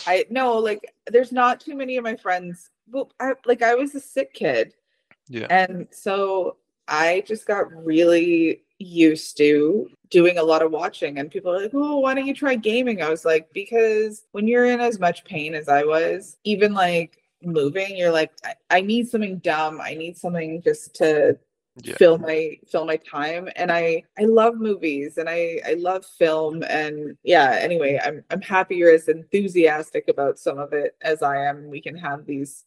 I 0.08 0.26
no, 0.30 0.58
like 0.58 0.94
there's 1.08 1.32
not 1.32 1.62
too 1.62 1.74
many 1.76 1.96
of 1.96 2.04
my 2.04 2.18
friends. 2.18 2.70
Well, 2.92 3.12
I 3.20 3.34
like 3.46 3.62
I 3.62 3.76
was 3.76 3.96
a 3.96 4.00
sick 4.02 4.34
kid. 4.34 4.74
Yeah. 5.28 5.48
And 5.50 5.88
so 5.92 6.58
I 6.88 7.24
just 7.26 7.46
got 7.48 7.72
really 7.86 8.64
used 8.80 9.38
to 9.38 9.90
doing 10.10 10.38
a 10.38 10.44
lot 10.44 10.62
of 10.62 10.72
watching 10.72 11.18
and 11.20 11.32
people 11.32 11.52
are 11.52 11.62
like, 11.62 11.72
"Oh, 11.74 12.00
why 12.00 12.14
don't 12.14 12.26
you 12.28 12.34
try 12.34 12.56
gaming?" 12.56 13.02
I 13.02 13.10
was 13.10 13.26
like, 13.26 13.52
"Because 13.54 14.26
when 14.32 14.48
you're 14.48 14.66
in 14.66 14.82
as 14.82 15.00
much 15.00 15.24
pain 15.26 15.54
as 15.56 15.70
I 15.70 15.84
was, 15.84 16.38
even 16.44 16.74
like 16.74 17.18
moving, 17.44 17.96
you're 17.98 18.12
like, 18.12 18.32
I, 18.46 18.56
I 18.70 18.82
need 18.82 19.08
something 19.10 19.38
dumb. 19.40 19.80
I 19.82 19.94
need 19.96 20.18
something 20.18 20.62
just 20.62 20.94
to 20.96 21.38
Yeah. 21.84 21.96
fill 21.98 22.18
my 22.20 22.58
fill 22.70 22.86
my 22.86 22.98
time 22.98 23.50
and 23.56 23.72
i 23.72 24.04
i 24.20 24.24
love 24.26 24.56
movies 24.56 25.18
and 25.18 25.28
i 25.28 25.60
i 25.66 25.74
love 25.74 26.06
film 26.06 26.62
and 26.70 27.18
yeah 27.24 27.58
anyway 27.60 28.00
i'm 28.06 28.24
i'm 28.30 28.42
happy 28.42 28.76
you're 28.76 28.94
as 28.94 29.08
enthusiastic 29.10 30.08
about 30.08 30.38
some 30.38 30.60
of 30.60 30.72
it 30.74 30.96
as 31.02 31.24
i 31.24 31.36
am 31.36 31.68
we 31.70 31.82
can 31.82 31.98
have 31.98 32.26
these 32.28 32.66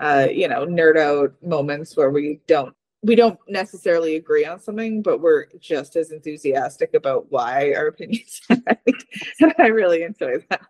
uh 0.00 0.26
you 0.30 0.48
know 0.48 0.66
nerd 0.66 0.96
out 0.98 1.32
moments 1.42 1.96
where 1.96 2.10
we 2.10 2.40
don't 2.46 2.74
we 3.02 3.14
don't 3.14 3.38
necessarily 3.48 4.16
agree 4.16 4.44
on 4.44 4.58
something 4.58 5.02
but 5.02 5.20
we're 5.20 5.46
just 5.60 5.94
as 5.96 6.10
enthusiastic 6.10 6.94
about 6.94 7.30
why 7.30 7.72
our 7.74 7.86
opinions 7.88 8.40
and 8.48 9.54
i 9.58 9.66
really 9.66 10.02
enjoy 10.02 10.34
that 10.50 10.66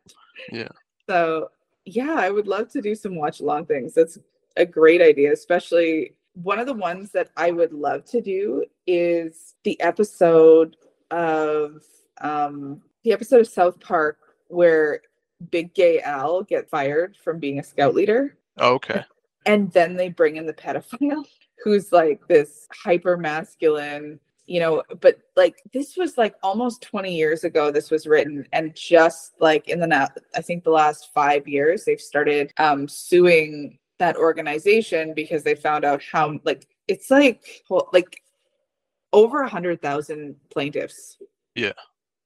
Yeah. 0.52 0.68
so 1.08 1.50
yeah 1.84 2.14
i 2.18 2.30
would 2.30 2.46
love 2.48 2.68
to 2.72 2.80
do 2.82 2.94
some 2.94 3.14
watch 3.16 3.40
along 3.40 3.66
things 3.66 3.94
that's 3.94 4.18
a 4.56 4.66
great 4.66 5.00
idea 5.00 5.32
especially 5.32 6.14
one 6.42 6.58
of 6.58 6.66
the 6.66 6.74
ones 6.74 7.12
that 7.12 7.28
I 7.36 7.52
would 7.52 7.72
love 7.72 8.04
to 8.06 8.20
do 8.20 8.64
is 8.88 9.54
the 9.62 9.80
episode 9.80 10.76
of 11.12 11.84
um 12.20 12.82
the 13.04 13.12
episode 13.12 13.40
of 13.42 13.46
South 13.46 13.78
Park 13.78 14.18
where 14.48 15.00
Big 15.52 15.72
Gay 15.74 16.00
Al 16.00 16.42
get 16.42 16.68
fired 16.68 17.16
from 17.16 17.38
being 17.38 17.60
a 17.60 17.62
scout 17.62 17.94
leader 17.94 18.36
Oh, 18.58 18.74
okay. 18.74 19.04
And 19.46 19.70
then 19.72 19.96
they 19.96 20.08
bring 20.08 20.36
in 20.36 20.46
the 20.46 20.52
pedophile 20.52 21.24
who's 21.64 21.92
like 21.92 22.26
this 22.28 22.66
hyper 22.72 23.16
masculine 23.16 24.18
you 24.46 24.60
know 24.60 24.82
but 25.00 25.18
like 25.36 25.62
this 25.72 25.96
was 25.96 26.18
like 26.18 26.34
almost 26.42 26.82
20 26.82 27.14
years 27.14 27.44
ago 27.44 27.70
this 27.70 27.90
was 27.90 28.06
written. 28.06 28.46
And 28.52 28.74
just 28.74 29.32
like 29.40 29.68
in 29.68 29.80
the 29.80 29.86
na- 29.86 30.08
i 30.34 30.40
think 30.42 30.64
the 30.64 30.70
last 30.70 31.10
five 31.14 31.48
years 31.48 31.84
they've 31.84 32.00
started 32.00 32.52
um 32.58 32.86
suing 32.88 33.78
that 33.98 34.16
organization 34.16 35.14
because 35.14 35.44
they 35.44 35.54
found 35.54 35.84
out 35.84 36.02
how 36.02 36.38
like 36.44 36.66
it's 36.88 37.10
like 37.10 37.62
like 37.92 38.20
over 39.12 39.42
a 39.42 39.48
hundred 39.48 39.80
thousand 39.80 40.34
plaintiffs 40.50 41.16
Yeah. 41.54 41.72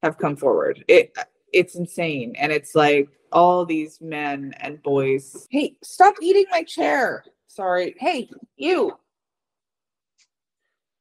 have 0.02 0.16
come 0.18 0.34
forward. 0.36 0.82
It 0.88 1.14
it's 1.52 1.76
insane. 1.76 2.34
And 2.38 2.50
it's 2.50 2.74
like 2.74 3.08
all 3.32 3.64
these 3.64 4.00
men 4.00 4.54
and 4.60 4.82
boys. 4.82 5.46
Hey 5.50 5.76
stop 5.82 6.14
eating 6.22 6.46
my 6.50 6.62
chair. 6.62 7.24
Sorry. 7.46 7.94
Hey 7.98 8.30
you. 8.56 8.96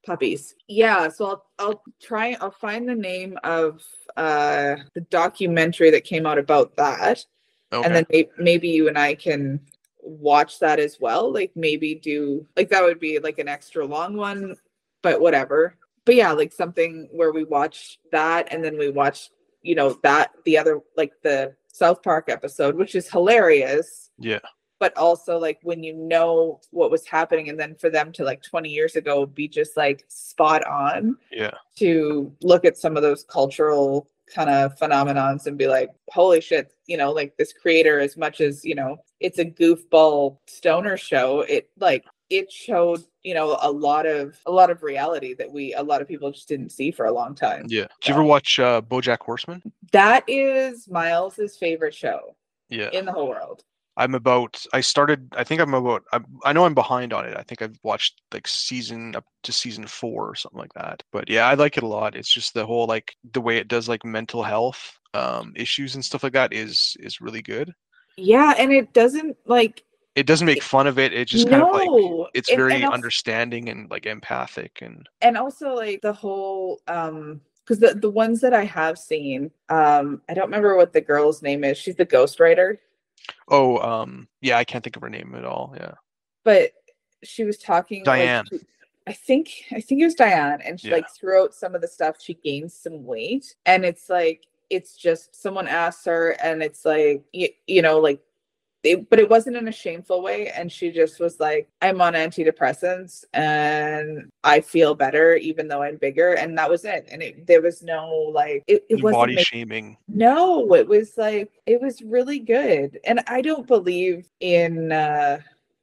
Puppies. 0.05 0.55
Yeah 0.67 1.09
so 1.09 1.25
i'll 1.25 1.45
i'll 1.59 1.83
try 2.01 2.35
i'll 2.39 2.51
find 2.51 2.87
the 2.87 2.95
name 2.95 3.37
of 3.43 3.81
uh 4.15 4.77
the 4.93 5.01
documentary 5.09 5.89
that 5.91 6.03
came 6.03 6.25
out 6.25 6.37
about 6.37 6.75
that. 6.77 7.25
Okay. 7.73 7.85
and 7.85 7.93
then 7.95 8.05
may- 8.09 8.29
maybe 8.37 8.69
you 8.69 8.87
and 8.87 8.97
i 8.97 9.13
can 9.13 9.59
watch 10.01 10.59
that 10.59 10.79
as 10.79 11.01
well 11.01 11.33
like 11.33 11.51
maybe 11.53 11.93
do 11.93 12.47
like 12.55 12.69
that 12.69 12.81
would 12.81 12.97
be 12.97 13.19
like 13.19 13.39
an 13.39 13.49
extra 13.49 13.85
long 13.85 14.15
one 14.15 14.55
but 15.01 15.19
whatever. 15.19 15.75
But 16.05 16.15
yeah 16.15 16.31
like 16.31 16.53
something 16.53 17.09
where 17.11 17.33
we 17.33 17.43
watch 17.43 17.99
that 18.13 18.47
and 18.53 18.63
then 18.63 18.77
we 18.77 18.89
watch 18.89 19.29
you 19.61 19.75
know 19.75 19.99
that 20.03 20.31
the 20.45 20.57
other 20.57 20.79
like 20.95 21.11
the 21.23 21.53
south 21.77 22.01
park 22.03 22.25
episode 22.29 22.75
which 22.75 22.95
is 22.95 23.09
hilarious 23.09 24.09
Yeah. 24.17 24.39
but 24.79 24.95
also 24.97 25.37
like 25.37 25.59
when 25.63 25.83
you 25.83 25.93
know 25.93 26.59
what 26.71 26.91
was 26.91 27.05
happening 27.05 27.49
and 27.49 27.59
then 27.59 27.75
for 27.75 27.89
them 27.89 28.11
to 28.13 28.23
like 28.23 28.41
20 28.43 28.69
years 28.69 28.95
ago 28.95 29.25
be 29.25 29.47
just 29.47 29.77
like 29.77 30.03
spot 30.07 30.65
on 30.65 31.17
Yeah. 31.31 31.55
to 31.77 32.31
look 32.41 32.65
at 32.65 32.77
some 32.77 32.95
of 32.97 33.03
those 33.03 33.23
cultural 33.23 34.09
kind 34.33 34.49
of 34.49 34.75
phenomenons 34.77 35.45
and 35.47 35.57
be 35.57 35.67
like 35.67 35.89
holy 36.09 36.41
shit 36.41 36.73
you 36.85 36.97
know 36.97 37.11
like 37.13 37.37
this 37.37 37.53
creator 37.53 37.99
as 37.99 38.17
much 38.17 38.41
as 38.41 38.65
you 38.65 38.75
know 38.75 38.97
it's 39.21 39.39
a 39.39 39.45
goofball 39.45 40.37
stoner 40.47 40.97
show 40.97 41.41
it 41.41 41.69
like 41.79 42.03
it 42.29 42.51
showed 42.51 43.03
you 43.23 43.33
know 43.33 43.57
a 43.61 43.71
lot 43.71 44.05
of 44.05 44.37
a 44.45 44.51
lot 44.51 44.69
of 44.69 44.83
reality 44.83 45.33
that 45.33 45.51
we 45.51 45.73
a 45.73 45.81
lot 45.83 46.01
of 46.01 46.07
people 46.07 46.31
just 46.31 46.47
didn't 46.47 46.71
see 46.71 46.91
for 46.91 47.05
a 47.05 47.11
long 47.11 47.33
time 47.35 47.65
Yeah. 47.67 47.87
Did 48.01 48.07
you 48.09 48.13
ever 48.13 48.23
watch 48.23 48.59
uh, 48.59 48.81
BoJack 48.81 49.19
Horseman? 49.21 49.61
that 49.91 50.23
is 50.27 50.87
miles's 50.89 51.57
favorite 51.57 51.95
show 51.95 52.35
Yeah. 52.69 52.89
in 52.91 53.05
the 53.05 53.11
whole 53.11 53.29
world 53.29 53.63
I'm 53.99 54.13
about. 54.13 54.63
I 54.73 54.81
started. 54.81 55.27
I 55.35 55.43
think 55.43 55.59
I'm 55.59 55.73
about. 55.73 56.03
I'm, 56.13 56.23
I 56.45 56.53
know 56.53 56.65
I'm 56.65 56.75
behind 56.75 57.13
on 57.13 57.25
it. 57.25 57.35
I 57.35 57.41
think 57.41 57.63
I've 57.63 57.79
watched 57.81 58.21
like 58.31 58.47
season 58.47 59.15
up 59.15 59.25
to 59.41 59.51
season 59.51 59.87
four 59.87 60.29
or 60.29 60.35
something 60.35 60.59
like 60.59 60.73
that. 60.73 61.01
But 61.11 61.27
yeah, 61.27 61.47
I 61.47 61.55
like 61.55 61.77
it 61.77 61.83
a 61.83 61.87
lot. 61.87 62.15
It's 62.15 62.31
just 62.31 62.53
the 62.53 62.63
whole 62.63 62.85
like 62.85 63.15
the 63.33 63.41
way 63.41 63.57
it 63.57 63.67
does 63.67 63.89
like 63.89 64.05
mental 64.05 64.43
health 64.43 64.99
um 65.15 65.51
issues 65.55 65.95
and 65.95 66.05
stuff 66.05 66.21
like 66.21 66.33
that 66.33 66.53
is 66.53 66.95
is 66.99 67.21
really 67.21 67.41
good. 67.41 67.73
yeah 68.17 68.53
and 68.59 68.71
it 68.71 68.93
doesn't 68.93 69.35
like 69.47 69.83
It 70.17 70.25
doesn't 70.25 70.47
make 70.47 70.63
fun 70.63 70.87
of 70.87 70.97
it. 70.97 71.13
It 71.13 71.27
just 71.27 71.47
kind 71.47 71.61
of 71.61 71.69
like 71.71 72.29
it's 72.33 72.49
very 72.49 72.73
and 72.73 72.85
also- 72.85 72.93
understanding 72.95 73.69
and 73.69 73.89
like 73.91 74.05
empathic 74.07 74.79
and 74.81 75.07
and 75.21 75.37
also 75.37 75.73
like 75.75 76.01
the 76.01 76.11
whole 76.11 76.81
um 76.87 77.39
because 77.63 77.79
the 77.79 77.93
the 77.93 78.09
ones 78.09 78.41
that 78.41 78.53
I 78.53 78.63
have 78.63 78.97
seen, 78.97 79.51
um, 79.69 80.21
I 80.27 80.33
don't 80.33 80.45
remember 80.45 80.75
what 80.75 80.91
the 80.93 81.01
girl's 81.01 81.41
name 81.43 81.63
is. 81.63 81.77
She's 81.77 81.95
the 81.95 82.05
ghostwriter, 82.05 82.77
oh 83.49 83.77
um 83.77 84.27
yeah, 84.41 84.57
I 84.57 84.63
can't 84.63 84.83
think 84.83 84.95
of 84.95 85.03
her 85.03 85.09
name 85.09 85.35
at 85.35 85.45
all. 85.45 85.73
Yeah. 85.77 85.93
but 86.43 86.71
she 87.23 87.43
was 87.43 87.57
talking. 87.57 87.99
like, 87.99 88.05
Diane. 88.21 88.45
she- 88.49 88.59
I 89.05 89.13
think 89.13 89.51
I 89.71 89.81
think 89.81 90.01
it 90.01 90.05
was 90.05 90.15
Diane, 90.15 90.61
and 90.65 90.79
she 90.79 90.87
Yeah. 90.89 90.95
like 90.95 91.09
throughout 91.11 91.53
some 91.53 91.75
of 91.75 91.81
the 91.81 91.87
stuff 91.87 92.15
she 92.19 92.33
gained 92.33 92.71
some 92.71 93.05
weight, 93.05 93.55
and 93.67 93.85
it's 93.85 94.09
like 94.09 94.47
it's 94.71 94.97
just 94.97 95.35
someone 95.39 95.67
asks 95.67 96.05
her, 96.05 96.31
and 96.43 96.63
it's 96.63 96.85
like 96.85 97.23
you, 97.33 97.49
you 97.67 97.83
know 97.83 97.99
like. 97.99 98.19
It, 98.87 99.09
but 99.09 99.19
it 99.19 99.29
wasn't 99.29 99.57
in 99.57 99.67
a 99.67 99.71
shameful 99.71 100.21
way 100.21 100.49
and 100.49 100.71
she 100.71 100.91
just 100.91 101.19
was 101.19 101.39
like 101.39 101.67
i'm 101.81 101.99
on 102.01 102.13
antidepressants 102.13 103.25
and 103.33 104.29
i 104.43 104.61
feel 104.61 104.95
better 104.95 105.35
even 105.35 105.67
though 105.67 105.81
i'm 105.81 105.97
bigger 105.97 106.33
and 106.33 106.57
that 106.57 106.69
was 106.69 106.85
it 106.85 107.07
and 107.11 107.21
it, 107.21 107.45
there 107.47 107.61
was 107.61 107.83
no 107.83 108.09
like 108.33 108.63
it, 108.67 108.85
it 108.89 109.03
wasn't 109.03 109.19
body 109.21 109.35
make- 109.35 109.45
shaming. 109.47 109.97
no, 110.07 110.73
it 110.73 110.87
was 110.87 111.17
like 111.17 111.51
it 111.65 111.81
was 111.81 112.01
really 112.01 112.39
good. 112.39 112.99
And 113.05 113.21
I 113.27 113.41
don't 113.41 113.67
believe 113.67 114.29
in 114.39 114.91
uh 114.91 115.39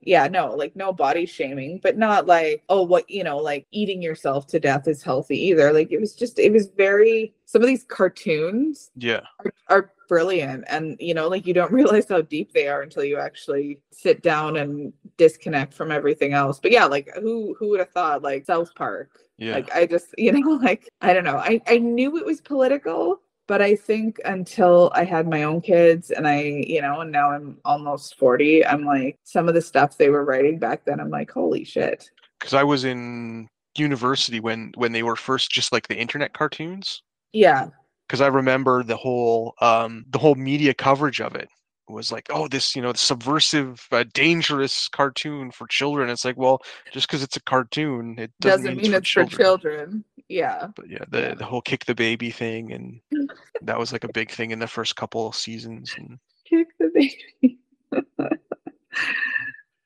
yeah, 0.07 0.29
no, 0.29 0.55
like 0.55 0.77
no 0.77 0.93
body 0.93 1.25
shaming, 1.25 1.81
but 1.83 1.97
not 1.97 2.27
like, 2.27 2.63
oh, 2.69 2.83
what, 2.83 3.09
you 3.09 3.25
know, 3.25 3.39
like 3.39 3.67
eating 3.71 4.03
yourself 4.03 4.47
to 4.49 4.61
death 4.61 4.87
is 4.87 5.03
healthy 5.03 5.39
either. 5.47 5.73
Like 5.73 5.91
it 5.93 5.99
was 5.99 6.15
just, 6.15 6.39
it 6.39 6.53
was 6.53 6.67
very, 6.77 7.33
some 7.47 7.63
of 7.63 7.69
these 7.69 7.85
cartoons 7.85 8.91
Yeah. 8.97 9.21
are, 9.41 9.53
are 9.71 9.91
brilliant. 10.09 10.65
And, 10.69 10.97
you 11.01 11.15
know, 11.15 11.29
like 11.29 11.47
you 11.47 11.55
don't 11.55 11.73
realize 11.81 12.09
how 12.09 12.23
deep 12.23 12.53
they 12.53 12.69
are 12.69 12.83
until 12.83 13.05
you 13.05 13.19
actually 13.19 13.81
sit 13.93 14.23
down 14.23 14.57
and 14.57 14.93
disconnect 15.17 15.75
from 15.75 15.91
everything 15.91 16.33
else. 16.33 16.59
But 16.61 16.73
yeah, 16.73 16.87
like 16.87 17.11
who, 17.21 17.55
who 17.59 17.71
would 17.71 17.81
have 17.81 17.91
thought 17.91 18.23
like 18.23 18.47
South 18.47 18.75
Park? 18.75 19.21
Yeah. 19.37 19.55
Like 19.55 19.75
I 19.75 19.87
just, 19.87 20.09
you 20.19 20.33
know, 20.33 20.51
like 20.57 20.89
I 21.01 21.13
don't 21.13 21.25
know. 21.25 21.37
I 21.37 21.61
I 21.67 21.79
knew 21.79 22.17
it 22.17 22.27
was 22.27 22.41
political, 22.41 23.21
but 23.47 23.61
I 23.61 23.77
think 23.77 24.21
until 24.25 24.91
I 24.95 25.05
had 25.05 25.29
my 25.29 25.43
own 25.43 25.61
kids 25.61 26.11
and 26.11 26.27
I, 26.27 26.41
you 26.41 26.81
know, 26.81 27.01
and 27.01 27.13
now 27.13 27.31
I'm 27.31 27.59
almost 27.65 28.17
40, 28.19 28.65
I'm 28.67 28.85
like 28.85 29.19
some 29.25 29.49
of 29.49 29.55
the 29.55 29.63
stuff 29.63 29.99
they 29.99 30.09
were 30.09 30.25
writing 30.25 30.59
back 30.59 30.85
then, 30.85 31.01
I'm 31.01 31.11
like, 31.11 31.31
holy 31.31 31.65
shit. 31.65 32.11
Because 32.39 32.55
I 32.55 32.63
was 32.63 32.85
in 32.85 33.49
university 33.77 34.41
when 34.41 34.73
when 34.77 34.93
they 34.93 35.03
were 35.03 35.17
first 35.17 35.51
just 35.51 35.73
like 35.73 35.89
the 35.89 35.97
internet 35.97 36.33
cartoons. 36.33 37.03
Yeah. 37.33 37.69
Because 38.07 38.21
I 38.21 38.27
remember 38.29 38.83
the 38.83 38.97
whole 38.97 39.55
um, 39.61 40.05
the 40.11 40.19
whole 40.19 40.35
media 40.35 40.75
coverage 40.75 41.21
of 41.21 41.35
it 41.35 41.49
was 41.89 42.11
like, 42.11 42.27
oh, 42.31 42.49
this 42.49 42.75
you 42.75 42.83
know 42.83 42.93
subversive, 42.95 43.87
uh, 43.93 44.05
dangerous 44.15 44.89
cartoon 44.89 45.51
for 45.51 45.67
children. 45.67 46.09
It's 46.09 46.25
like, 46.25 46.37
well, 46.37 46.63
just 46.93 47.07
because 47.09 47.23
it's 47.23 47.37
a 47.37 47.43
cartoon, 47.43 48.17
it 48.19 48.31
doesn't, 48.41 48.65
Doesn't, 48.65 48.83
mean 48.83 48.95
it's 48.95 49.11
for 49.11 49.25
children. 49.27 50.05
Yeah. 50.29 50.69
But 50.75 50.89
yeah, 50.89 51.05
the 51.11 51.21
Yeah. 51.21 51.35
the 51.35 51.45
whole 51.45 51.61
kick 51.61 51.85
the 51.85 51.95
baby 51.95 52.31
thing, 52.31 52.73
and 52.73 53.01
that 53.63 53.79
was 53.79 53.93
like 53.93 54.05
a 54.05 54.13
big 54.13 54.31
thing 54.31 54.51
in 54.51 54.59
the 54.59 54.67
first 54.67 54.97
couple 54.97 55.27
of 55.29 55.35
seasons. 55.35 55.95
And 55.99 56.19
Kick 56.45 56.69
the 56.79 56.91
baby. 56.95 57.59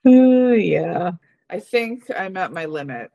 Uh, 0.06 0.52
yeah. 0.52 1.12
I 1.50 1.60
think 1.60 2.04
I'm 2.16 2.36
at 2.36 2.52
my 2.52 2.64
limit. 2.66 3.10